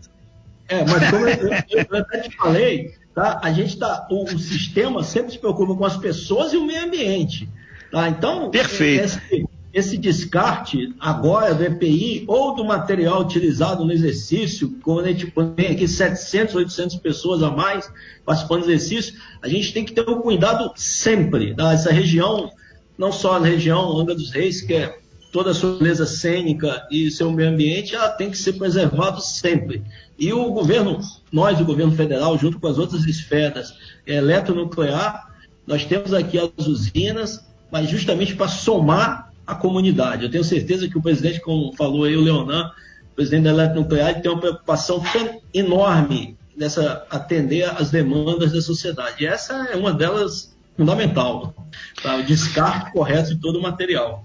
É, 0.69 0.85
mas 0.85 1.11
como 1.11 1.27
eu, 1.27 1.49
eu, 1.49 1.87
eu 1.91 1.97
até 1.97 2.21
te 2.21 2.37
falei, 2.37 2.95
tá? 3.15 3.41
A 3.43 3.51
gente 3.53 3.79
tá, 3.79 4.07
o, 4.11 4.25
o, 4.25 4.39
sistema 4.39 5.03
sempre 5.03 5.33
se 5.33 5.39
preocupa 5.39 5.75
com 5.75 5.87
as 5.87 5.97
pessoas 5.97 6.53
e 6.53 6.59
o 6.59 6.67
meio 6.67 6.85
ambiente. 6.85 7.49
Tá? 7.91 8.11
Então, 8.11 8.51
Perfeito. 8.51 9.05
Esse, 9.05 9.47
esse 9.73 9.97
descarte 9.97 10.93
agora 10.99 11.55
do 11.55 11.65
EPI 11.65 12.25
ou 12.27 12.55
do 12.55 12.65
material 12.65 13.21
utilizado 13.21 13.85
no 13.85 13.93
exercício, 13.93 14.77
quando 14.83 15.05
a 15.05 15.13
gente 15.13 15.33
tem 15.55 15.69
aqui 15.69 15.87
700, 15.87 16.57
800 16.57 16.97
pessoas 16.97 17.43
a 17.43 17.51
mais 17.51 17.91
participando 18.25 18.65
do 18.65 18.73
exercício, 18.73 19.15
a 19.41 19.49
gente 19.49 19.73
tem 19.73 19.85
que 19.85 19.93
ter 19.93 20.09
um 20.09 20.21
cuidado 20.21 20.73
sempre. 20.75 21.55
Tá? 21.55 21.73
Essa 21.73 21.93
região, 21.93 22.51
não 22.99 23.13
só 23.13 23.39
na 23.39 23.47
região 23.47 23.97
Angra 23.97 24.15
dos 24.15 24.31
Reis, 24.31 24.61
que 24.61 24.75
é 24.75 24.99
toda 25.31 25.53
a 25.53 25.55
sua 25.55 25.79
beleza 25.79 26.05
cênica 26.05 26.85
e 26.91 27.09
seu 27.09 27.31
meio 27.31 27.51
ambiente, 27.51 27.95
ela 27.95 28.09
tem 28.09 28.31
que 28.31 28.39
ser 28.39 28.55
preservado 28.55 29.21
sempre. 29.21 29.83
E 30.19 30.33
o 30.33 30.51
governo, 30.51 30.99
nós, 31.31 31.61
o 31.61 31.65
governo 31.65 31.95
federal, 31.95 32.37
junto 32.37 32.59
com 32.59 32.67
as 32.67 32.77
outras 32.77 33.05
esferas 33.05 33.73
é, 34.05 34.17
eletronuclear, 34.17 35.31
nós 35.65 35.85
temos 35.85 36.13
aqui 36.13 36.37
as 36.37 36.67
usinas, 36.67 37.47
mas 37.71 37.89
justamente 37.89 38.35
para 38.35 38.49
somar 38.49 39.30
a 39.51 39.55
comunidade. 39.55 40.25
Eu 40.25 40.31
tenho 40.31 40.45
certeza 40.45 40.89
que 40.89 40.97
o 40.97 41.03
presidente, 41.03 41.41
como 41.41 41.75
falou 41.77 42.05
aí 42.05 42.17
o 42.17 42.21
Leonan, 42.21 42.71
presidente 43.17 43.45
da 43.45 43.51
Eletronuclear, 43.51 44.21
tem 44.21 44.31
uma 44.31 44.41
preocupação 44.41 45.03
enorme 45.53 46.39
nessa 46.57 47.07
atender 47.11 47.65
às 47.65 47.91
demandas 47.91 48.53
da 48.53 48.61
sociedade. 48.61 49.25
E 49.25 49.27
essa 49.27 49.69
é 49.71 49.77
uma 49.77 49.93
delas 49.93 50.57
fundamental, 50.77 51.55
tá? 52.03 52.17
o 52.17 52.23
descarte 52.23 52.93
correto 52.93 53.35
de 53.35 53.41
todo 53.41 53.59
o 53.59 53.63
material. 53.63 54.25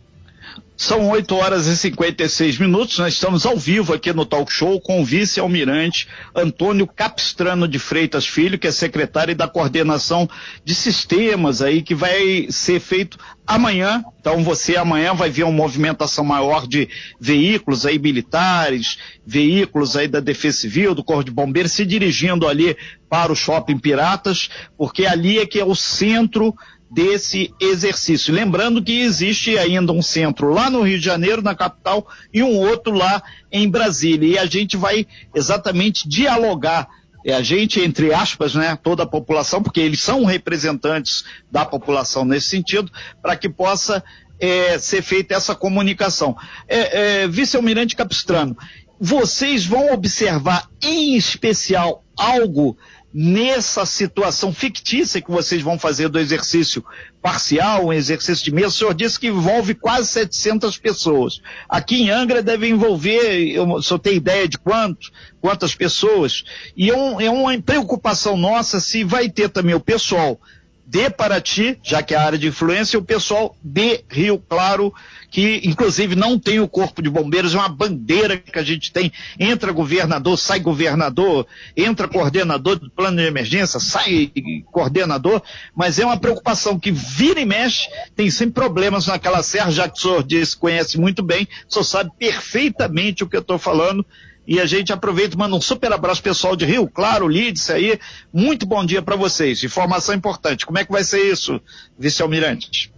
São 0.77 1.09
8 1.09 1.33
horas 1.35 1.67
e 1.67 1.77
56 1.77 2.57
minutos. 2.59 2.99
Nós 2.99 3.13
estamos 3.13 3.45
ao 3.45 3.57
vivo 3.57 3.93
aqui 3.93 4.11
no 4.11 4.25
Talk 4.25 4.51
Show 4.51 4.81
com 4.81 5.01
o 5.01 5.05
vice-almirante 5.05 6.07
Antônio 6.35 6.85
Capistrano 6.85 7.65
de 7.65 7.79
Freitas 7.79 8.27
Filho, 8.27 8.59
que 8.59 8.67
é 8.67 8.71
secretário 8.71 9.33
da 9.33 9.47
coordenação 9.47 10.29
de 10.65 10.75
sistemas 10.75 11.61
aí, 11.61 11.81
que 11.81 11.95
vai 11.95 12.47
ser 12.49 12.81
feito 12.81 13.17
amanhã. 13.47 14.03
Então 14.19 14.43
você 14.43 14.75
amanhã 14.75 15.13
vai 15.13 15.29
ver 15.29 15.43
uma 15.43 15.53
movimentação 15.53 16.25
maior 16.25 16.67
de 16.67 16.89
veículos 17.19 17.85
aí 17.85 17.97
militares, 17.97 18.97
veículos 19.25 19.95
aí 19.95 20.09
da 20.09 20.19
Defesa 20.19 20.57
Civil, 20.57 20.93
do 20.93 21.05
Corpo 21.05 21.23
de 21.23 21.31
Bombeiros, 21.31 21.71
se 21.71 21.85
dirigindo 21.85 22.49
ali 22.49 22.75
para 23.09 23.31
o 23.31 23.35
Shopping 23.35 23.77
Piratas, 23.77 24.49
porque 24.77 25.05
ali 25.05 25.39
é 25.39 25.45
que 25.45 25.59
é 25.59 25.63
o 25.63 25.75
centro 25.75 26.53
desse 26.89 27.53
exercício. 27.59 28.33
Lembrando 28.33 28.83
que 28.83 29.01
existe 29.01 29.57
ainda 29.57 29.91
um 29.91 30.01
centro 30.01 30.53
lá 30.53 30.69
no 30.69 30.81
Rio 30.81 30.99
de 30.99 31.05
Janeiro, 31.05 31.41
na 31.41 31.55
capital, 31.55 32.07
e 32.33 32.41
um 32.43 32.57
outro 32.57 32.93
lá 32.93 33.21
em 33.51 33.69
Brasília. 33.69 34.27
E 34.27 34.37
a 34.37 34.45
gente 34.45 34.77
vai 34.77 35.05
exatamente 35.33 36.07
dialogar 36.07 36.87
é 37.27 37.33
a 37.33 37.41
gente, 37.41 37.79
entre 37.79 38.13
aspas, 38.13 38.53
né, 38.53 38.77
toda 38.83 39.01
a 39.01 39.07
população, 39.07 39.63
porque 39.63 39.79
eles 39.79 39.99
são 39.99 40.25
representantes 40.25 41.25
da 41.51 41.65
população 41.65 42.23
nesse 42.23 42.49
sentido, 42.49 42.91
para 43.19 43.35
que 43.35 43.49
possa 43.49 44.03
é, 44.39 44.77
ser 44.77 45.01
feita 45.01 45.33
essa 45.33 45.55
comunicação. 45.55 46.37
É, 46.67 47.23
é, 47.23 47.27
Vice-Almirante 47.27 47.95
Capistrano, 47.95 48.55
vocês 48.99 49.65
vão 49.65 49.91
observar 49.91 50.69
em 50.83 51.15
especial 51.15 52.03
algo 52.15 52.77
nessa 53.17 53.85
situação 53.85 54.53
fictícia 54.53 55.21
que 55.21 55.31
vocês 55.31 55.61
vão 55.61 55.79
fazer 55.79 56.09
do 56.09 56.19
exercício 56.19 56.83
parcial, 57.21 57.85
um 57.85 57.93
exercício 57.93 58.43
de 58.43 58.51
mesa, 58.51 58.67
o 58.67 58.71
senhor 58.71 58.93
disse 58.93 59.17
que 59.17 59.27
envolve 59.27 59.73
quase 59.73 60.09
700 60.09 60.77
pessoas. 60.77 61.39
Aqui 61.69 62.01
em 62.01 62.09
Angra 62.09 62.43
deve 62.43 62.67
envolver, 62.67 63.53
eu 63.53 63.81
só 63.81 63.97
tenho 63.97 64.17
ideia 64.17 64.49
de 64.49 64.57
quanto, 64.57 65.13
quantas 65.39 65.73
pessoas, 65.73 66.43
e 66.75 66.89
é, 66.89 66.93
um, 66.93 67.21
é 67.21 67.29
uma 67.29 67.57
preocupação 67.61 68.35
nossa 68.35 68.81
se 68.81 69.05
vai 69.05 69.29
ter 69.29 69.47
também 69.47 69.73
o 69.73 69.79
pessoal 69.79 70.37
de 70.85 71.09
Paraty, 71.09 71.79
já 71.83 72.03
que 72.03 72.13
é 72.13 72.17
a 72.17 72.23
área 72.23 72.37
de 72.37 72.47
influência, 72.47 72.95
e 72.95 72.99
o 72.99 73.03
pessoal 73.03 73.55
de 73.63 74.03
Rio 74.09 74.37
Claro, 74.37 74.93
que 75.31 75.61
inclusive 75.63 76.15
não 76.15 76.37
tem 76.37 76.59
o 76.59 76.67
corpo 76.67 77.01
de 77.01 77.09
bombeiros, 77.09 77.55
é 77.55 77.57
uma 77.57 77.67
bandeira 77.67 78.37
que 78.37 78.59
a 78.59 78.63
gente 78.63 78.91
tem. 78.91 79.11
Entra 79.39 79.71
governador, 79.71 80.37
sai 80.37 80.59
governador, 80.59 81.47
entra 81.75 82.07
coordenador 82.07 82.77
do 82.77 82.89
plano 82.89 83.17
de 83.17 83.23
emergência, 83.23 83.79
sai 83.79 84.31
coordenador, 84.71 85.41
mas 85.75 85.97
é 85.97 86.05
uma 86.05 86.17
preocupação 86.17 86.79
que 86.79 86.91
vira 86.91 87.39
e 87.39 87.45
mexe, 87.45 87.89
tem 88.15 88.29
sempre 88.29 88.53
problemas 88.53 89.07
naquela 89.07 89.41
serra, 89.41 89.71
já 89.71 89.89
que 89.89 89.97
o 89.97 90.01
senhor 90.01 90.23
disse, 90.23 90.55
conhece 90.55 90.99
muito 90.99 91.23
bem, 91.23 91.47
o 91.67 91.73
senhor 91.73 91.83
sabe 91.83 92.11
perfeitamente 92.17 93.23
o 93.23 93.27
que 93.27 93.35
eu 93.35 93.41
estou 93.41 93.57
falando, 93.57 94.05
E 94.47 94.59
a 94.59 94.65
gente 94.65 94.93
aproveita 94.93 95.35
e 95.35 95.37
manda 95.37 95.55
um 95.55 95.61
super 95.61 95.91
abraço 95.91 96.21
pessoal 96.21 96.55
de 96.55 96.65
Rio 96.65 96.87
Claro, 96.87 97.27
Lídice 97.27 97.71
aí. 97.71 97.99
Muito 98.31 98.65
bom 98.65 98.85
dia 98.85 99.01
para 99.01 99.15
vocês. 99.15 99.63
Informação 99.63 100.13
importante. 100.13 100.65
Como 100.65 100.77
é 100.77 100.85
que 100.85 100.91
vai 100.91 101.03
ser 101.03 101.31
isso, 101.31 101.59
vice-almirante? 101.97 102.93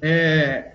É, 0.00 0.72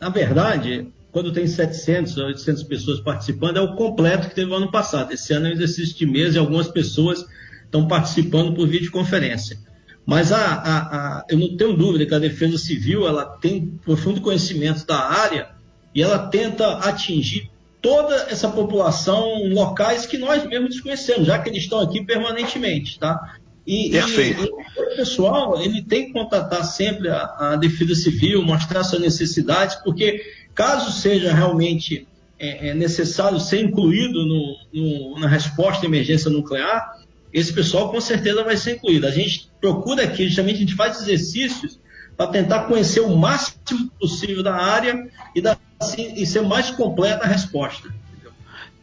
na 0.00 0.08
verdade, 0.08 0.86
quando 1.10 1.32
tem 1.32 1.46
700, 1.46 2.16
800 2.16 2.62
pessoas 2.64 3.00
participando, 3.00 3.56
é 3.56 3.60
o 3.60 3.74
completo 3.74 4.28
que 4.28 4.34
teve 4.34 4.48
no 4.48 4.56
ano 4.56 4.70
passado. 4.70 5.12
Esse 5.12 5.32
ano 5.32 5.46
é 5.46 5.50
um 5.50 5.52
exercício 5.54 5.96
de 5.96 6.06
mesa 6.06 6.36
e 6.36 6.38
algumas 6.38 6.68
pessoas 6.68 7.24
estão 7.64 7.88
participando 7.88 8.54
por 8.54 8.68
videoconferência. 8.68 9.58
Mas 10.06 10.32
a, 10.32 10.38
a, 10.38 10.78
a, 10.78 11.24
eu 11.28 11.36
não 11.36 11.56
tenho 11.56 11.76
dúvida 11.76 12.06
que 12.06 12.14
a 12.14 12.18
Defesa 12.18 12.56
Civil 12.56 13.06
ela 13.06 13.24
tem 13.24 13.78
profundo 13.84 14.20
conhecimento 14.20 14.86
da 14.86 14.98
área 14.98 15.50
e 15.94 16.02
ela 16.02 16.28
tenta 16.28 16.78
atingir 16.78 17.50
toda 17.88 18.14
essa 18.30 18.48
população 18.48 19.48
locais 19.48 20.04
que 20.04 20.18
nós 20.18 20.44
mesmos 20.44 20.70
desconhecemos, 20.70 21.26
já 21.26 21.38
que 21.38 21.48
eles 21.48 21.62
estão 21.62 21.80
aqui 21.80 22.04
permanentemente, 22.04 22.98
tá? 22.98 23.36
E, 23.66 23.90
Perfeito. 23.90 24.44
E, 24.44 24.46
e 24.46 24.92
o 24.92 24.96
pessoal 24.96 25.60
ele 25.60 25.82
tem 25.82 26.06
que 26.06 26.12
contatar 26.12 26.64
sempre 26.64 27.08
a, 27.08 27.22
a 27.38 27.56
Defesa 27.56 27.94
Civil, 27.94 28.42
mostrar 28.42 28.84
suas 28.84 29.00
necessidades, 29.00 29.76
porque 29.76 30.22
caso 30.54 30.92
seja 30.92 31.32
realmente 31.32 32.06
é, 32.38 32.68
é 32.68 32.74
necessário 32.74 33.40
ser 33.40 33.62
incluído 33.62 34.26
no, 34.26 34.56
no, 34.72 35.20
na 35.20 35.26
resposta 35.26 35.86
à 35.86 35.88
emergência 35.88 36.30
nuclear, 36.30 36.98
esse 37.32 37.52
pessoal 37.52 37.90
com 37.90 38.00
certeza 38.00 38.44
vai 38.44 38.56
ser 38.56 38.76
incluído. 38.76 39.06
A 39.06 39.10
gente 39.10 39.50
procura 39.60 40.04
aqui, 40.04 40.26
justamente, 40.26 40.56
a 40.56 40.60
gente 40.60 40.74
faz 40.74 41.00
exercícios 41.00 41.80
para 42.16 42.30
tentar 42.30 42.64
conhecer 42.64 43.00
o 43.00 43.16
máximo 43.16 43.90
possível 43.98 44.42
da 44.42 44.54
área 44.54 45.08
e, 45.34 45.40
da, 45.40 45.56
e 45.96 46.26
ser 46.26 46.42
mais 46.42 46.70
completa 46.70 47.24
a 47.24 47.28
resposta. 47.28 47.88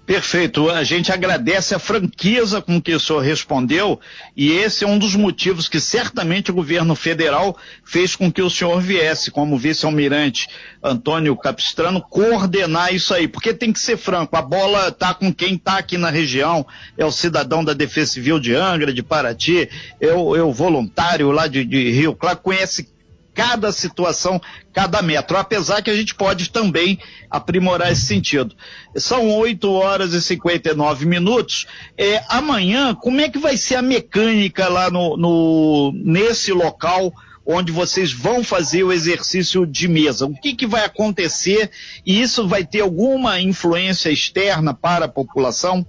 Perfeito. 0.05 0.69
A 0.69 0.83
gente 0.83 1.11
agradece 1.11 1.73
a 1.73 1.79
franqueza 1.79 2.61
com 2.61 2.79
que 2.79 2.93
o 2.93 2.99
senhor 2.99 3.21
respondeu 3.21 3.99
e 4.37 4.51
esse 4.51 4.83
é 4.83 4.87
um 4.87 4.99
dos 4.99 5.15
motivos 5.15 5.67
que 5.67 5.79
certamente 5.79 6.51
o 6.51 6.53
governo 6.53 6.95
federal 6.95 7.57
fez 7.83 8.15
com 8.15 8.31
que 8.31 8.41
o 8.41 8.49
senhor 8.49 8.79
viesse, 8.79 9.31
como 9.31 9.57
vice-almirante 9.57 10.47
Antônio 10.83 11.35
Capistrano, 11.35 12.01
coordenar 12.01 12.93
isso 12.93 13.15
aí, 13.15 13.27
porque 13.27 13.51
tem 13.51 13.73
que 13.73 13.79
ser 13.79 13.97
franco, 13.97 14.35
a 14.35 14.43
bola 14.43 14.89
está 14.89 15.11
com 15.11 15.33
quem 15.33 15.55
está 15.55 15.79
aqui 15.79 15.97
na 15.97 16.11
região, 16.11 16.67
é 16.95 17.03
o 17.03 17.11
cidadão 17.11 17.63
da 17.63 17.73
Defesa 17.73 18.11
Civil 18.11 18.39
de 18.39 18.53
Angra, 18.53 18.93
de 18.93 19.01
Paraty, 19.01 19.67
é 19.99 20.13
o, 20.13 20.35
é 20.35 20.43
o 20.43 20.53
voluntário 20.53 21.31
lá 21.31 21.47
de, 21.47 21.65
de 21.65 21.89
Rio 21.89 22.15
Claro, 22.15 22.37
conhece 22.37 22.93
cada 23.35 23.69
situação, 23.73 24.41
cada 24.71 25.01
metro, 25.01 25.35
apesar 25.35 25.81
que 25.81 25.91
a 25.91 25.95
gente 25.95 26.15
pode 26.15 26.49
também 26.49 26.97
aprimorar 27.29 27.91
esse 27.91 28.05
sentido. 28.05 28.55
São 28.95 29.29
8 29.35 29.69
horas 29.71 30.13
e 30.13 30.21
59 30.21 31.05
minutos. 31.05 31.67
É, 31.97 32.23
amanhã, 32.29 32.95
como 32.95 33.19
é 33.19 33.29
que 33.29 33.37
vai 33.37 33.57
ser 33.57 33.75
a 33.75 33.81
mecânica 33.81 34.69
lá 34.69 34.89
no, 34.89 35.17
no, 35.17 35.91
nesse 35.93 36.53
local 36.53 37.13
onde 37.45 37.71
vocês 37.71 38.11
vão 38.11 38.43
fazer 38.43 38.83
o 38.83 38.93
exercício 38.93 39.67
de 39.67 39.87
mesa? 39.87 40.25
O 40.25 40.33
que, 40.33 40.55
que 40.55 40.65
vai 40.65 40.85
acontecer 40.85 41.69
e 42.05 42.21
isso 42.21 42.47
vai 42.47 42.65
ter 42.65 42.79
alguma 42.79 43.39
influência 43.41 44.09
externa 44.09 44.73
para 44.73 45.05
a 45.05 45.09
população? 45.09 45.85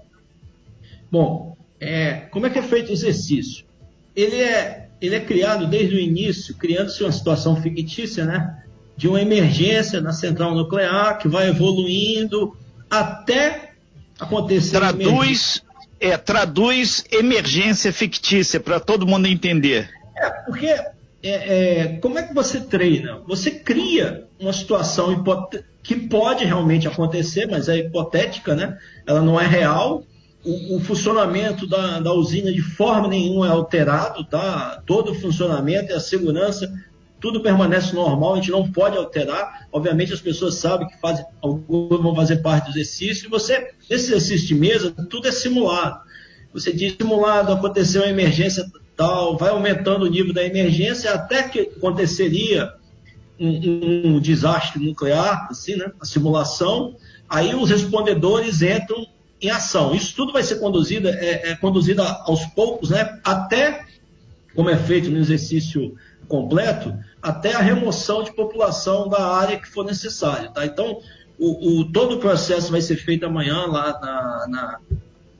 Bom, 1.10 1.56
é, 1.80 2.26
como 2.32 2.46
é 2.46 2.50
que 2.50 2.58
é 2.58 2.62
feito 2.62 2.90
o 2.90 2.92
exercício? 2.92 3.64
Ele 4.14 4.36
é 4.36 4.85
ele 5.00 5.14
é 5.14 5.20
criado 5.20 5.66
desde 5.66 5.96
o 5.96 6.00
início, 6.00 6.54
criando-se 6.56 7.02
uma 7.02 7.12
situação 7.12 7.60
fictícia, 7.60 8.24
né? 8.24 8.62
De 8.96 9.08
uma 9.08 9.20
emergência 9.20 10.00
na 10.00 10.12
central 10.12 10.54
nuclear 10.54 11.18
que 11.18 11.28
vai 11.28 11.48
evoluindo 11.48 12.56
até 12.90 13.72
acontecer. 14.18 14.76
Traduz, 14.78 15.62
é, 16.00 16.16
traduz 16.16 17.04
emergência 17.10 17.92
fictícia 17.92 18.58
para 18.58 18.80
todo 18.80 19.06
mundo 19.06 19.26
entender. 19.26 19.90
É, 20.16 20.30
porque 20.30 20.66
é, 20.66 20.88
é, 21.22 21.98
como 22.00 22.18
é 22.18 22.22
que 22.22 22.34
você 22.34 22.60
treina? 22.60 23.20
Você 23.26 23.50
cria 23.50 24.24
uma 24.40 24.52
situação 24.52 25.24
que 25.82 25.96
pode 25.96 26.44
realmente 26.44 26.88
acontecer, 26.88 27.46
mas 27.46 27.68
é 27.68 27.76
hipotética, 27.76 28.54
né? 28.54 28.78
Ela 29.06 29.20
não 29.20 29.38
é 29.38 29.46
real 29.46 30.04
o, 30.46 30.76
o 30.76 30.80
funcionamento 30.80 31.66
da, 31.66 31.98
da, 31.98 32.12
usina 32.12 32.52
de 32.52 32.62
forma 32.62 33.08
nenhuma 33.08 33.48
é 33.48 33.50
alterado, 33.50 34.24
tá? 34.24 34.80
Todo 34.86 35.10
o 35.10 35.14
funcionamento 35.14 35.90
e 35.90 35.94
a 35.94 36.00
segurança, 36.00 36.72
tudo 37.20 37.42
permanece 37.42 37.92
normal, 37.92 38.34
a 38.34 38.36
gente 38.36 38.52
não 38.52 38.70
pode 38.70 38.96
alterar. 38.96 39.66
Obviamente 39.72 40.12
as 40.12 40.20
pessoas 40.20 40.54
sabem 40.54 40.86
que 40.86 41.00
fazem, 41.00 41.24
alguns 41.42 42.00
vão 42.00 42.14
fazer 42.14 42.36
parte 42.36 42.66
do 42.66 42.70
exercício, 42.78 43.26
e 43.26 43.30
você, 43.30 43.72
nesse 43.90 44.12
exercício 44.12 44.46
de 44.46 44.54
mesa, 44.54 44.92
tudo 45.10 45.26
é 45.26 45.32
simulado. 45.32 46.00
Você 46.54 46.72
diz 46.72 46.94
simulado, 46.96 47.52
aconteceu 47.52 48.02
uma 48.02 48.10
emergência 48.10 48.64
tal, 48.96 49.36
vai 49.36 49.50
aumentando 49.50 50.06
o 50.06 50.08
nível 50.08 50.32
da 50.32 50.44
emergência 50.44 51.12
até 51.12 51.42
que 51.42 51.60
aconteceria 51.60 52.72
um, 53.38 53.48
um, 53.48 54.06
um 54.14 54.20
desastre 54.20 54.82
nuclear, 54.82 55.48
assim, 55.50 55.74
né? 55.74 55.90
A 56.00 56.04
simulação, 56.04 56.96
aí 57.28 57.54
os 57.54 57.68
respondedores 57.68 58.62
entram 58.62 59.06
em 59.40 59.50
ação. 59.50 59.94
Isso 59.94 60.14
tudo 60.14 60.32
vai 60.32 60.42
ser 60.42 60.56
conduzido, 60.56 61.08
é, 61.08 61.50
é 61.50 61.56
conduzido 61.56 62.02
aos 62.02 62.44
poucos, 62.46 62.90
né, 62.90 63.18
até, 63.24 63.84
como 64.54 64.70
é 64.70 64.76
feito 64.76 65.10
no 65.10 65.18
exercício 65.18 65.94
completo, 66.28 66.96
até 67.22 67.54
a 67.54 67.60
remoção 67.60 68.22
de 68.22 68.32
população 68.32 69.08
da 69.08 69.24
área 69.26 69.58
que 69.58 69.68
for 69.68 69.84
necessária. 69.84 70.50
Tá? 70.50 70.64
Então, 70.64 71.00
o, 71.38 71.80
o, 71.80 71.92
todo 71.92 72.16
o 72.16 72.18
processo 72.18 72.70
vai 72.70 72.80
ser 72.80 72.96
feito 72.96 73.26
amanhã 73.26 73.66
lá 73.66 73.98
na, 74.00 74.46
na, 74.48 74.80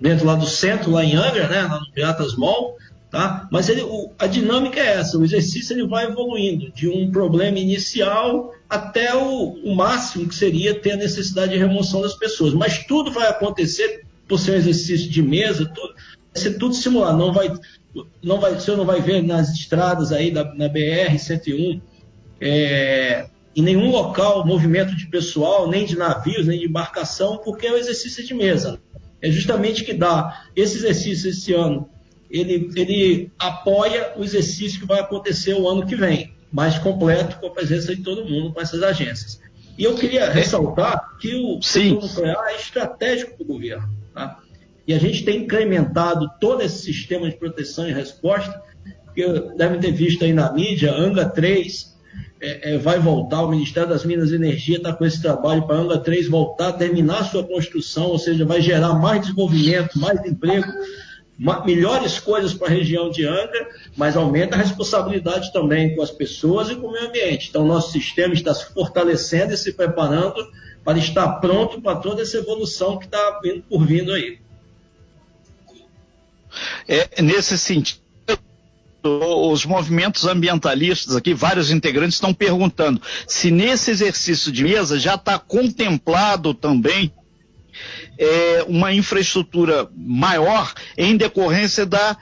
dentro 0.01 0.27
lá 0.27 0.35
do 0.35 0.47
centro, 0.47 0.91
lá 0.91 1.05
em 1.05 1.17
Angra, 1.17 1.49
né, 1.49 1.63
lá 1.63 1.81
no 1.81 1.91
Piratas 1.91 2.37
Mall, 2.37 2.77
tá? 3.11 3.49
Mas 3.51 3.69
ele, 3.69 3.83
o, 3.83 4.13
a 4.19 4.27
dinâmica 4.27 4.81
é 4.81 4.95
essa, 4.95 5.19
o 5.19 5.25
exercício 5.25 5.75
ele 5.75 5.87
vai 5.87 6.07
evoluindo 6.07 6.71
de 6.73 6.89
um 6.89 7.11
problema 7.11 7.59
inicial 7.59 8.53
até 8.69 9.15
o, 9.15 9.59
o, 9.65 9.75
máximo 9.75 10.29
que 10.29 10.35
seria 10.35 10.75
ter 10.75 10.93
a 10.93 10.97
necessidade 10.97 11.53
de 11.53 11.59
remoção 11.59 12.01
das 12.01 12.15
pessoas. 12.15 12.53
Mas 12.53 12.85
tudo 12.87 13.13
vai 13.13 13.29
acontecer 13.29 14.05
por 14.27 14.39
ser 14.39 14.53
um 14.53 14.57
exercício 14.57 15.09
de 15.09 15.23
mesa, 15.23 15.65
tudo, 15.67 15.95
vai 16.33 16.43
ser 16.43 16.59
tudo 16.59 16.75
simulado. 16.75 17.17
Não 17.17 17.33
vai, 17.33 17.53
não 18.23 18.41
vai, 18.41 18.55
o 18.55 18.77
não 18.77 18.85
vai 18.85 19.01
ver 19.01 19.23
nas 19.23 19.51
estradas 19.51 20.13
aí 20.13 20.31
da, 20.31 20.53
na 20.55 20.69
BR-101 20.69 21.81
é, 22.41 23.29
em 23.55 23.63
nenhum 23.63 23.91
local 23.91 24.47
movimento 24.47 24.95
de 24.95 25.07
pessoal, 25.07 25.69
nem 25.69 25.87
de 25.87 25.97
navios, 25.97 26.47
nem 26.47 26.59
de 26.59 26.67
embarcação, 26.67 27.39
porque 27.39 27.67
é 27.67 27.73
um 27.73 27.77
exercício 27.77 28.25
de 28.25 28.35
mesa. 28.35 28.81
É 29.23 29.31
justamente 29.31 29.83
que 29.85 29.95
dá 29.95 30.45
esse 30.55 30.77
exercício 30.77 31.31
esse 31.31 31.55
ano. 31.55 31.89
Ele, 32.31 32.71
ele 32.75 33.31
apoia 33.39 34.13
o 34.17 34.25
exercício 34.25 34.81
que 34.81 34.87
vai 34.87 35.01
acontecer 35.01 35.55
o 35.55 35.69
ano 35.69 35.87
que 35.87 35.95
vem 35.95 36.35
mais 36.51 36.79
completo 36.79 37.39
com 37.39 37.49
a 37.49 37.51
presença 37.51 37.95
de 37.95 38.03
todo 38.03 38.29
mundo 38.29 38.53
com 38.53 38.61
essas 38.61 38.83
agências. 38.83 39.41
E 39.79 39.85
eu 39.85 39.95
queria 39.95 40.23
é. 40.23 40.33
ressaltar 40.33 41.17
que 41.19 41.35
o 41.35 41.61
setor 41.61 42.03
nuclear 42.03 42.47
é 42.49 42.57
estratégico 42.57 43.37
para 43.37 43.45
o 43.45 43.47
governo. 43.47 43.89
Tá? 44.15 44.39
E 44.87 44.95
a 44.95 44.99
gente 44.99 45.25
tem 45.25 45.43
incrementado 45.43 46.31
todo 46.41 46.63
esse 46.63 46.79
sistema 46.79 47.29
de 47.29 47.37
proteção 47.37 47.89
e 47.89 47.93
resposta, 47.93 48.63
que 49.15 49.27
devem 49.57 49.81
ter 49.81 49.93
visto 49.93 50.25
aí 50.25 50.33
na 50.33 50.53
mídia, 50.53 50.93
ANGA 50.93 51.27
3 51.27 51.97
é, 52.41 52.75
é, 52.75 52.79
vai 52.79 52.99
voltar, 52.99 53.43
o 53.43 53.51
Ministério 53.51 53.89
das 53.89 54.05
Minas 54.05 54.31
e 54.31 54.35
Energia 54.35 54.77
está 54.77 54.93
com 54.93 55.05
esse 55.05 55.21
trabalho 55.21 55.67
para 55.67 55.77
a 55.77 55.81
ANGA 55.81 55.99
3 55.99 56.29
voltar, 56.29 56.73
terminar 56.75 57.25
sua 57.25 57.43
construção, 57.43 58.09
ou 58.09 58.19
seja, 58.19 58.45
vai 58.45 58.61
gerar 58.61 58.95
mais 58.95 59.23
desenvolvimento, 59.23 59.99
mais 59.99 60.23
emprego, 60.25 60.67
melhores 61.39 62.19
coisas 62.19 62.55
para 62.55 62.69
a 62.69 62.71
região 62.71 63.11
de 63.11 63.27
Angra, 63.27 63.69
mas 63.97 64.17
aumenta 64.17 64.57
a 64.57 64.59
responsabilidade 64.59 65.53
também 65.53 65.95
com 65.95 66.03
as 66.03 66.11
pessoas 66.11 66.71
e 66.71 66.77
com 66.77 66.87
o 66.87 66.93
meio 66.93 67.09
ambiente. 67.09 67.49
Então, 67.51 67.67
nosso 67.67 67.93
sistema 67.93 68.33
está 68.33 68.55
se 68.55 68.73
fortalecendo 68.73 69.53
e 69.53 69.57
se 69.57 69.73
preparando 69.73 70.47
para 70.83 70.99
estar 70.99 71.29
pronto 71.41 71.81
para 71.81 71.97
toda 71.97 72.23
essa 72.23 72.39
evolução 72.39 72.99
que 72.99 73.07
está 73.07 73.41
vindo 73.43 73.63
por 73.63 73.85
vindo 73.85 74.13
aí. 74.13 74.39
É, 76.89 77.21
nesse 77.21 77.59
sentido, 77.59 78.01
os 79.03 79.65
movimentos 79.65 80.25
ambientalistas 80.25 81.15
aqui, 81.15 81.35
vários 81.35 81.71
integrantes 81.71 82.17
estão 82.17 82.33
perguntando 82.33 83.01
se 83.27 83.51
nesse 83.51 83.91
exercício 83.91 84.51
de 84.51 84.65
mesa 84.65 84.99
já 84.99 85.15
está 85.15 85.39
contemplado 85.39 86.55
também 86.55 87.13
é, 88.19 88.65
uma 88.67 88.93
infraestrutura 88.93 89.89
maior 89.97 90.73
em 90.97 91.17
decorrência 91.17 91.85
da 91.85 92.17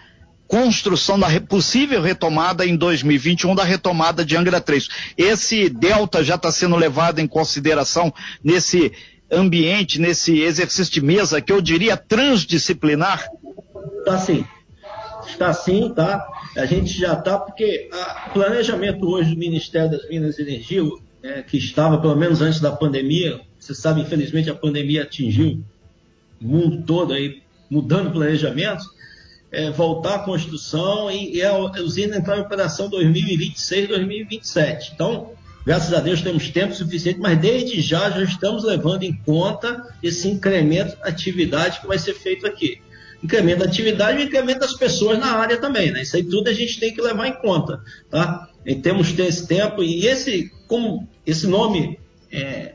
construção 0.47 1.19
da 1.19 1.29
possível 1.41 2.03
retomada 2.03 2.67
em 2.67 2.77
2021 2.77 3.55
da 3.55 3.65
retomada 3.65 4.25
de 4.25 4.37
Angra 4.37 4.61
3. 4.61 4.89
Esse 5.17 5.69
delta 5.69 6.23
já 6.23 6.35
está 6.35 6.53
sendo 6.53 6.77
levado 6.77 7.19
em 7.19 7.27
consideração 7.27 8.13
nesse 8.43 8.93
ambiente, 9.31 10.01
nesse 10.01 10.41
exercício 10.41 10.93
de 10.93 11.01
mesa 11.01 11.41
que 11.41 11.53
eu 11.53 11.61
diria 11.61 11.97
transdisciplinar? 11.97 13.29
Está 13.99 14.19
sim. 14.19 14.45
Está 15.27 15.53
sim, 15.53 15.93
tá? 15.95 16.25
A 16.57 16.67
gente 16.67 16.97
já 16.97 17.15
está, 17.15 17.39
porque 17.39 17.89
o 18.27 18.31
planejamento 18.31 19.07
hoje 19.09 19.31
do 19.31 19.39
Ministério 19.39 19.91
das 19.91 20.09
Minas 20.09 20.39
e 20.39 20.43
Energia, 20.43 20.83
é, 21.23 21.43
que 21.43 21.57
estava 21.57 21.99
pelo 21.99 22.15
menos 22.15 22.43
antes 22.43 22.61
da 22.61 22.71
pandemia, 22.71 23.41
você 23.59 23.75
sabe, 23.75 24.03
infelizmente 24.03 24.51
a 24.51 24.55
pandemia 24.55 25.03
atingiu 25.03 25.65
mundo 26.47 26.83
todo 26.87 27.13
aí 27.13 27.43
mudando 27.71 28.13
planejamentos, 28.13 28.87
é, 29.51 29.71
voltar 29.71 30.17
à 30.17 30.19
construção 30.21 31.11
e, 31.11 31.37
e 31.37 31.43
a 31.43 31.57
usina 31.81 32.17
entrar 32.17 32.39
em 32.39 32.43
operação 32.43 32.89
2026, 32.89 33.89
2027. 33.89 34.93
Então, 34.95 35.31
graças 35.65 35.93
a 35.93 36.01
Deus 36.01 36.23
temos 36.23 36.49
tempo 36.51 36.75
suficiente, 36.75 37.21
mas 37.21 37.39
desde 37.39 37.81
já 37.81 38.11
já 38.11 38.23
estamos 38.23 38.65
levando 38.65 39.05
em 39.05 39.15
conta 39.25 39.83
esse 40.03 40.29
incremento 40.29 40.97
de 40.97 41.09
atividade 41.09 41.81
que 41.81 41.87
vai 41.87 41.99
ser 41.99 42.15
feito 42.15 42.47
aqui. 42.47 42.81
Incremento 43.23 43.61
da 43.61 43.65
atividade 43.65 44.21
e 44.21 44.25
incremento 44.25 44.61
das 44.61 44.75
pessoas 44.75 45.19
na 45.19 45.33
área 45.37 45.57
também, 45.57 45.91
né? 45.91 46.03
Isso 46.03 46.17
aí 46.17 46.25
tudo 46.25 46.51
a 46.51 46.53
gente 46.53 46.79
tem 46.79 46.93
que 46.93 47.01
levar 47.01 47.27
em 47.27 47.41
conta, 47.41 47.81
tá? 48.11 48.51
E 48.67 48.75
temos 48.75 49.13
ter 49.13 49.27
esse 49.27 49.47
tempo 49.47 49.83
e 49.83 50.07
esse, 50.07 50.51
como 50.67 51.09
esse 51.25 51.47
nome 51.47 51.99
é, 52.31 52.75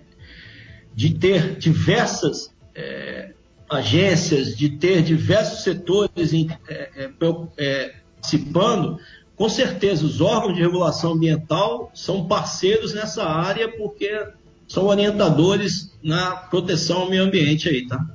de 0.96 1.14
ter 1.14 1.56
diversas 1.58 2.52
é, 2.74 3.34
agências, 3.70 4.58
de 4.58 4.70
ter 4.70 5.04
diversos 5.04 5.64
setores 5.64 6.34
em, 6.34 6.50
é, 6.68 6.90
é, 6.96 7.10
é, 7.58 7.94
participando, 8.16 9.00
com 9.36 9.48
certeza 9.48 10.06
os 10.06 10.20
órgãos 10.20 10.56
de 10.56 10.62
regulação 10.62 11.14
ambiental 11.14 11.92
são 11.94 12.28
parceiros 12.28 12.94
nessa 12.94 13.24
área 13.24 13.70
porque 13.70 14.28
são 14.68 14.86
orientadores 14.86 15.92
na 16.04 16.32
proteção 16.32 17.02
ao 17.02 17.10
meio 17.10 17.24
ambiente 17.24 17.70
aí, 17.70 17.88
tá? 17.88 18.06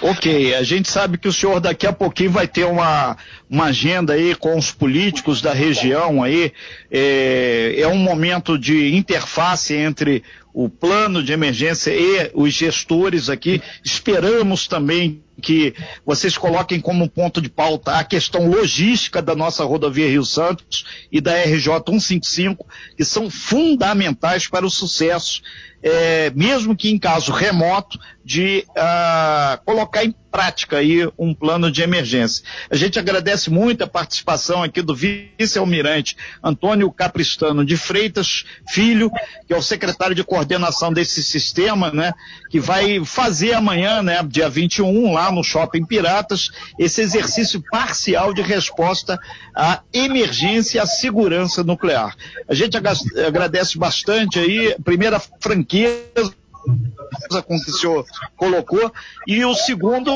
Ok, 0.00 0.54
a 0.54 0.62
gente 0.62 0.88
sabe 0.88 1.18
que 1.18 1.28
o 1.28 1.32
senhor 1.32 1.60
daqui 1.60 1.86
a 1.86 1.92
pouquinho 1.92 2.30
vai 2.30 2.46
ter 2.46 2.64
uma, 2.64 3.16
uma 3.50 3.66
agenda 3.66 4.12
aí 4.12 4.34
com 4.34 4.56
os 4.56 4.70
políticos 4.70 5.40
da 5.40 5.52
região 5.52 6.22
aí. 6.22 6.52
É, 6.90 7.74
é 7.78 7.88
um 7.88 7.96
momento 7.96 8.58
de 8.58 8.94
interface 8.94 9.74
entre 9.74 10.22
o 10.54 10.68
plano 10.68 11.20
de 11.20 11.32
emergência 11.32 11.90
e 11.90 12.30
os 12.32 12.54
gestores 12.54 13.28
aqui. 13.28 13.60
Esperamos 13.84 14.68
também 14.68 15.20
que 15.40 15.74
vocês 16.04 16.36
coloquem 16.38 16.80
como 16.80 17.08
ponto 17.08 17.40
de 17.40 17.48
pauta 17.48 17.98
a 17.98 18.04
questão 18.04 18.48
logística 18.48 19.20
da 19.20 19.34
nossa 19.34 19.64
rodovia 19.64 20.08
Rio 20.08 20.24
Santos 20.24 20.84
e 21.10 21.20
da 21.20 21.34
RJ 21.42 21.68
155, 21.86 22.66
que 22.96 23.04
são 23.04 23.30
fundamentais 23.30 24.48
para 24.48 24.66
o 24.66 24.70
sucesso 24.70 25.42
é, 25.84 26.30
mesmo 26.30 26.74
que 26.74 26.90
em 26.90 26.98
caso 26.98 27.30
remoto, 27.30 27.98
de 28.24 28.64
uh, 28.70 29.62
colocar 29.66 30.02
em 30.02 30.14
prática 30.30 30.78
aí 30.78 31.06
um 31.18 31.34
plano 31.34 31.70
de 31.70 31.82
emergência. 31.82 32.42
A 32.70 32.74
gente 32.74 32.98
agradece 32.98 33.50
muito 33.50 33.84
a 33.84 33.86
participação 33.86 34.62
aqui 34.62 34.80
do 34.80 34.96
vice-almirante 34.96 36.16
Antônio 36.42 36.90
Capristano 36.90 37.66
de 37.66 37.76
Freitas 37.76 38.46
Filho, 38.66 39.10
que 39.46 39.52
é 39.52 39.56
o 39.56 39.62
secretário 39.62 40.14
de 40.14 40.24
coordenação 40.24 40.90
desse 40.90 41.22
sistema, 41.22 41.90
né, 41.90 42.14
que 42.48 42.58
vai 42.58 43.04
fazer 43.04 43.52
amanhã, 43.52 44.02
né, 44.02 44.22
dia 44.26 44.48
21, 44.48 45.12
lá 45.12 45.23
no 45.32 45.44
Shopping 45.44 45.84
Piratas, 45.84 46.50
esse 46.78 47.00
exercício 47.00 47.62
parcial 47.70 48.32
de 48.32 48.42
resposta 48.42 49.18
à 49.54 49.82
emergência 49.92 50.78
e 50.78 50.80
à 50.80 50.86
segurança 50.86 51.62
nuclear. 51.62 52.16
A 52.48 52.54
gente 52.54 52.76
agradece 52.76 53.78
bastante 53.78 54.38
aí, 54.38 54.74
primeira 54.84 55.20
franquia 55.40 56.04
com 57.46 57.60
que 57.60 57.70
o 57.70 57.74
senhor 57.74 58.06
colocou, 58.36 58.92
e 59.26 59.44
o 59.44 59.54
segundo 59.54 60.10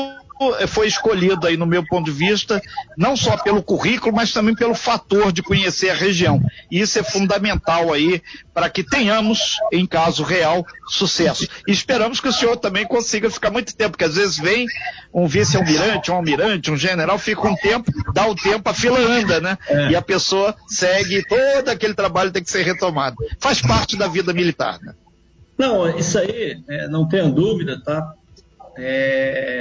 foi 0.67 0.87
escolhido 0.87 1.45
aí 1.47 1.57
no 1.57 1.65
meu 1.65 1.85
ponto 1.85 2.05
de 2.05 2.11
vista, 2.11 2.61
não 2.97 3.15
só 3.17 3.35
pelo 3.37 3.61
currículo, 3.61 4.15
mas 4.15 4.31
também 4.31 4.55
pelo 4.55 4.73
fator 4.73 5.31
de 5.31 5.43
conhecer 5.43 5.89
a 5.89 5.95
região. 5.95 6.41
E 6.71 6.79
isso 6.79 6.97
é 6.97 7.03
fundamental 7.03 7.91
aí 7.91 8.21
para 8.53 8.69
que 8.69 8.83
tenhamos, 8.83 9.57
em 9.71 9.85
caso 9.85 10.23
real, 10.23 10.65
sucesso. 10.87 11.47
E 11.67 11.71
esperamos 11.71 12.19
que 12.19 12.27
o 12.27 12.33
senhor 12.33 12.57
também 12.57 12.85
consiga 12.85 13.29
ficar 13.29 13.51
muito 13.51 13.75
tempo, 13.75 13.91
porque 13.91 14.05
às 14.05 14.15
vezes 14.15 14.37
vem 14.37 14.65
um 15.13 15.27
vice-almirante, 15.27 16.11
um 16.11 16.15
almirante, 16.15 16.71
um 16.71 16.77
general, 16.77 17.17
fica 17.17 17.47
um 17.47 17.55
tempo, 17.55 17.91
dá 18.13 18.27
o 18.27 18.35
tempo, 18.35 18.69
a 18.69 18.73
fila 18.73 18.99
anda, 18.99 19.41
né? 19.41 19.57
É. 19.67 19.91
E 19.91 19.95
a 19.95 20.01
pessoa 20.01 20.55
segue, 20.67 21.25
todo 21.27 21.69
aquele 21.69 21.93
trabalho 21.93 22.31
tem 22.31 22.43
que 22.43 22.51
ser 22.51 22.63
retomado. 22.63 23.15
Faz 23.39 23.61
parte 23.61 23.97
da 23.97 24.07
vida 24.07 24.33
militar, 24.33 24.79
né? 24.81 24.93
Não, 25.57 25.97
isso 25.97 26.17
aí, 26.17 26.57
é, 26.69 26.87
não 26.87 27.05
tenha 27.05 27.27
dúvida, 27.27 27.81
tá? 27.83 28.13
É, 28.77 29.58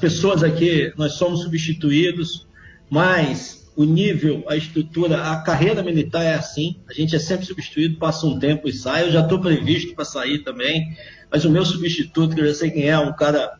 pessoas 0.00 0.42
aqui, 0.42 0.92
nós 0.96 1.14
somos 1.14 1.42
substituídos, 1.42 2.46
mas 2.88 3.70
o 3.76 3.84
nível, 3.84 4.44
a 4.48 4.56
estrutura, 4.56 5.22
a 5.30 5.42
carreira 5.42 5.82
militar 5.82 6.22
é 6.22 6.34
assim, 6.34 6.80
a 6.88 6.92
gente 6.92 7.14
é 7.14 7.18
sempre 7.18 7.46
substituído, 7.46 7.98
passa 7.98 8.26
um 8.26 8.38
tempo 8.38 8.68
e 8.68 8.72
sai, 8.72 9.04
eu 9.04 9.12
já 9.12 9.20
estou 9.20 9.40
previsto 9.40 9.94
para 9.94 10.04
sair 10.04 10.40
também, 10.40 10.96
mas 11.30 11.44
o 11.44 11.50
meu 11.50 11.64
substituto, 11.64 12.34
que 12.34 12.40
eu 12.40 12.46
já 12.46 12.54
sei 12.54 12.70
quem 12.70 12.88
é, 12.88 12.98
um 12.98 13.12
cara, 13.12 13.58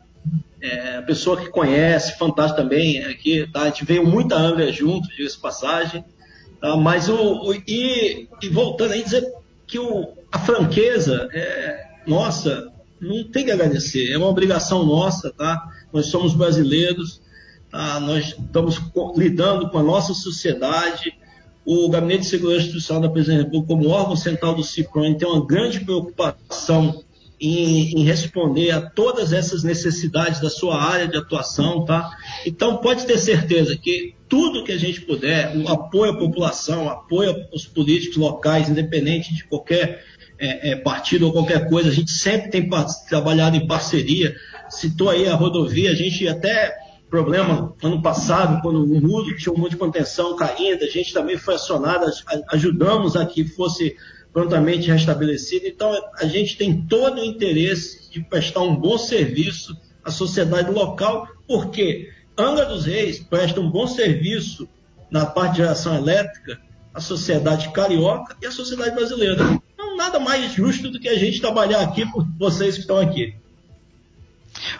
é, 0.61 1.01
pessoa 1.03 1.41
que 1.41 1.49
conhece, 1.49 2.19
fantástico 2.19 2.61
também, 2.61 2.99
aqui, 3.05 3.49
tá? 3.53 3.63
A 3.63 3.65
gente 3.67 3.85
veio 3.85 4.07
muita 4.07 4.37
Angra 4.37 4.73
junto, 4.73 5.09
diga-se 5.09 5.39
passagem, 5.39 6.05
tá? 6.61 6.77
mas 6.77 7.09
o, 7.09 7.49
o 7.49 7.55
e, 7.55 8.29
e 8.43 8.49
voltando 8.49 8.93
aí, 8.93 9.03
dizer 9.03 9.25
que 9.67 9.79
o, 9.79 10.13
a 10.33 10.39
franqueza 10.39 11.29
é, 11.33 11.87
nossa 12.07 12.71
não 13.01 13.25
tem 13.25 13.45
que 13.45 13.51
agradecer, 13.51 14.13
é 14.13 14.19
uma 14.19 14.29
obrigação 14.29 14.85
nossa, 14.85 15.31
tá? 15.31 15.69
Nós 15.93 16.07
somos 16.07 16.35
brasileiros, 16.35 17.21
tá? 17.71 17.99
nós 18.01 18.37
estamos 18.39 18.81
lidando 19.17 19.71
com 19.71 19.79
a 19.79 19.83
nossa 19.83 20.13
sociedade. 20.13 21.13
O 21.65 21.89
Gabinete 21.89 22.23
de 22.23 22.27
Segurança 22.27 22.63
Institucional 22.63 23.03
da 23.03 23.11
Presidência 23.11 23.45
da 23.45 23.49
República, 23.49 23.75
como 23.75 23.89
órgão 23.91 24.17
central 24.17 24.55
do 24.55 24.63
CIPRON, 24.63 25.15
tem 25.15 25.29
uma 25.29 25.47
grande 25.47 25.81
preocupação 25.81 27.03
em, 27.41 27.99
em, 27.99 28.05
responder 28.05 28.71
a 28.71 28.83
todas 28.83 29.33
essas 29.33 29.63
necessidades 29.63 30.41
da 30.41 30.51
sua 30.51 30.81
área 30.81 31.09
de 31.09 31.17
atuação, 31.17 31.85
tá? 31.87 32.11
Então 32.45 32.77
pode 32.77 33.07
ter 33.07 33.17
certeza 33.17 33.77
que 33.79 34.15
tudo 34.29 34.63
que 34.63 34.73
a 34.73 34.79
gente 34.79 35.01
puder, 35.01 35.57
o 35.57 35.69
apoio 35.69 36.13
à 36.13 36.19
população, 36.19 36.89
apoio 36.89 37.35
aos 37.51 37.67
políticos 37.67 38.19
locais, 38.19 38.69
independente 38.69 39.35
de 39.35 39.45
qualquer 39.45 40.05
é, 40.41 40.71
é, 40.71 40.77
partido 40.77 41.27
ou 41.27 41.33
qualquer 41.33 41.69
coisa, 41.69 41.91
a 41.91 41.93
gente 41.93 42.11
sempre 42.11 42.51
tem 42.51 42.69
trabalhado 43.09 43.57
em 43.57 43.67
parceria. 43.67 44.35
Citou 44.71 45.11
aí 45.11 45.29
a 45.29 45.35
rodovia, 45.35 45.91
a 45.91 45.95
gente 45.95 46.27
até 46.27 46.75
problema 47.11 47.75
ano 47.83 48.01
passado, 48.01 48.63
quando 48.63 48.85
o 48.85 49.01
muro 49.01 49.37
tinha 49.37 49.53
um 49.53 49.59
monte 49.59 49.73
de 49.73 49.77
contenção 49.77 50.37
caindo, 50.37 50.83
a 50.85 50.89
gente 50.89 51.13
também 51.13 51.37
foi 51.37 51.57
acionado, 51.57 52.07
ajudamos 52.53 53.17
a 53.17 53.27
que 53.27 53.45
fosse 53.45 53.97
prontamente 54.33 54.91
restabelecido. 54.91 55.67
Então, 55.67 55.93
a 56.19 56.25
gente 56.25 56.57
tem 56.57 56.87
todo 56.87 57.21
o 57.21 57.25
interesse 57.25 58.11
de 58.11 58.21
prestar 58.21 58.61
um 58.61 58.77
bom 58.77 58.97
serviço 58.97 59.77
à 60.05 60.11
sociedade 60.11 60.71
local, 60.71 61.29
porque 61.47 62.09
Angra 62.39 62.65
dos 62.65 62.87
Reis 62.87 63.19
presta 63.19 63.61
um 63.61 63.71
bom 63.71 63.87
serviço 63.87 64.69
na 65.11 65.27
parte 65.27 65.53
de 65.53 65.59
geração 65.59 65.95
elétrica 65.97 66.59
à 66.95 67.01
sociedade 67.01 67.71
carioca 67.73 68.37
e 68.41 68.47
à 68.47 68.51
sociedade 68.51 68.95
brasileira 68.95 69.60
nada 70.01 70.19
mais 70.19 70.55
justo 70.55 70.91
do 70.91 70.99
que 70.99 71.09
a 71.09 71.19
gente 71.19 71.43
trabalhar 71.43 71.83
aqui 71.83 72.07
por 72.07 72.27
vocês 72.39 72.75
que 72.75 72.81
estão 72.81 72.99
aqui. 72.99 73.35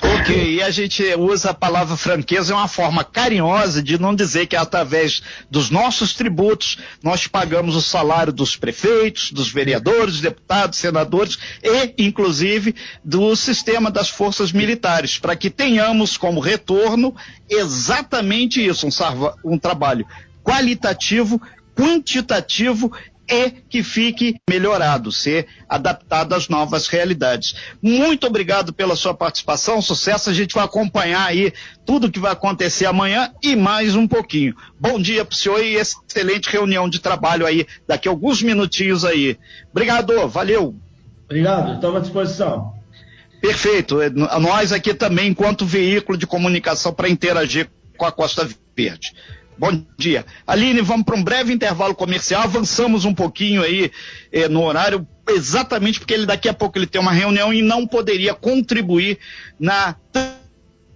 Ok, 0.03 0.55
e 0.57 0.63
a 0.63 0.71
gente 0.71 1.03
usa 1.15 1.51
a 1.51 1.55
palavra 1.55 1.97
franqueza 1.97 2.53
é 2.53 2.57
uma 2.57 2.69
forma 2.69 3.05
carinhosa 3.05 3.83
de 3.83 4.01
não 4.01 4.15
dizer 4.15 4.47
que 4.47 4.57
através 4.57 5.23
dos 5.51 5.71
nossos 5.71 6.15
tributos 6.15 6.79
nós 7.03 7.27
pagamos 7.27 7.77
o 7.77 7.83
salário 7.83 8.33
dos 8.33 8.57
prefeitos, 8.57 9.31
dos 9.31 9.51
vereadores, 9.51 10.21
deputados, 10.21 10.79
senadores 10.79 11.39
e, 11.63 12.03
inclusive, 12.03 12.75
do 13.05 13.35
sistema 13.37 13.91
das 13.91 14.09
forças 14.09 14.53
militares, 14.53 15.19
para 15.19 15.37
que 15.37 15.51
tenhamos 15.51 16.17
como 16.17 16.41
retorno 16.41 17.15
exatamente 17.49 18.65
isso, 18.65 18.87
um, 18.87 19.53
um 19.53 19.59
trabalho 19.59 20.07
qualitativo, 20.43 21.41
quantitativo 21.75 22.93
e 23.31 23.51
que 23.51 23.83
fique 23.83 24.37
melhorado, 24.49 25.13
ser 25.13 25.47
adaptado 25.69 26.35
às 26.35 26.49
novas 26.49 26.89
realidades. 26.89 27.55
Muito 27.81 28.27
obrigado 28.27 28.73
pela 28.73 28.97
sua 28.97 29.15
participação, 29.15 29.81
sucesso. 29.81 30.29
A 30.29 30.35
gente 30.35 30.55
vai 30.55 30.65
acompanhar 30.65 31.27
aí 31.27 31.53
tudo 31.87 32.11
que 32.11 32.19
vai 32.19 32.33
acontecer 32.33 32.87
amanhã 32.87 33.33
e 33.43 33.55
mais 33.55 33.95
um 33.95 34.09
pouquinho. 34.09 34.55
Bom 34.79 35.01
dia 35.01 35.25
para 35.25 35.35
o 35.35 35.37
senhor 35.37 35.63
e 35.63 35.77
excelente 35.77 36.51
reunião 36.51 36.89
de 36.89 36.99
trabalho 36.99 37.47
aí, 37.47 37.67
daqui 37.87 38.09
a 38.09 38.11
alguns 38.11 38.43
minutinhos 38.43 39.05
aí. 39.05 39.39
Obrigado, 39.71 40.29
valeu. 40.29 40.75
Obrigado, 41.27 41.75
estamos 41.75 41.97
à 41.97 42.01
disposição. 42.01 42.75
Perfeito. 43.41 44.01
É, 44.01 44.11
nós 44.11 44.73
aqui 44.73 44.93
também, 44.93 45.29
enquanto 45.31 45.65
veículo 45.65 46.19
de 46.19 46.27
comunicação 46.27 46.93
para 46.93 47.09
interagir 47.09 47.71
com 47.97 48.05
a 48.05 48.13
Costa 48.13 48.49
Verde. 48.77 49.15
Bom 49.61 49.85
dia. 49.99 50.25
Aline, 50.47 50.81
vamos 50.81 51.05
para 51.05 51.15
um 51.15 51.23
breve 51.23 51.53
intervalo 51.53 51.95
comercial. 51.95 52.45
Avançamos 52.45 53.05
um 53.05 53.13
pouquinho 53.13 53.63
aí 53.63 53.93
eh, 54.33 54.49
no 54.49 54.63
horário, 54.63 55.07
exatamente 55.29 56.01
porque 56.01 56.15
ele 56.15 56.25
daqui 56.25 56.49
a 56.49 56.55
pouco 56.55 56.79
ele 56.79 56.87
tem 56.87 56.99
uma 56.99 57.13
reunião 57.13 57.53
e 57.53 57.61
não 57.61 57.87
poderia 57.87 58.33
contribuir 58.33 59.19
na 59.59 59.95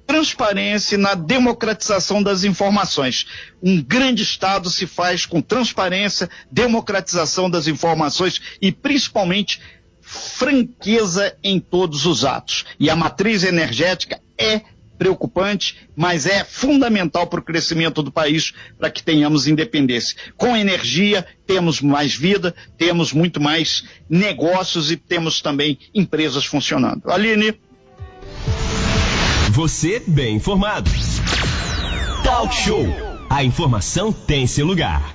transparência 0.06 0.94
e 0.94 0.98
na 0.98 1.12
democratização 1.12 2.22
das 2.22 2.42
informações. 2.42 3.26
Um 3.62 3.82
grande 3.82 4.22
Estado 4.22 4.70
se 4.70 4.86
faz 4.86 5.26
com 5.26 5.42
transparência, 5.42 6.30
democratização 6.50 7.50
das 7.50 7.66
informações 7.66 8.40
e 8.62 8.72
principalmente 8.72 9.60
franqueza 10.00 11.36
em 11.44 11.60
todos 11.60 12.06
os 12.06 12.24
atos. 12.24 12.64
E 12.80 12.88
a 12.88 12.96
matriz 12.96 13.44
energética 13.44 14.22
é 14.38 14.62
preocupante, 14.98 15.76
mas 15.96 16.26
é 16.26 16.44
fundamental 16.44 17.26
para 17.26 17.40
o 17.40 17.42
crescimento 17.42 18.02
do 18.02 18.12
país 18.12 18.52
para 18.78 18.90
que 18.90 19.02
tenhamos 19.02 19.46
independência. 19.46 20.16
Com 20.36 20.56
energia, 20.56 21.26
temos 21.46 21.80
mais 21.80 22.14
vida, 22.14 22.54
temos 22.78 23.12
muito 23.12 23.40
mais 23.40 23.84
negócios 24.08 24.90
e 24.90 24.96
temos 24.96 25.40
também 25.40 25.78
empresas 25.94 26.44
funcionando. 26.44 27.10
Aline. 27.10 27.54
Você 29.50 30.02
bem 30.06 30.36
informado. 30.36 30.90
Talk 32.24 32.54
Show. 32.54 32.86
A 33.28 33.44
informação 33.44 34.12
tem 34.12 34.46
seu 34.46 34.66
lugar. 34.66 35.12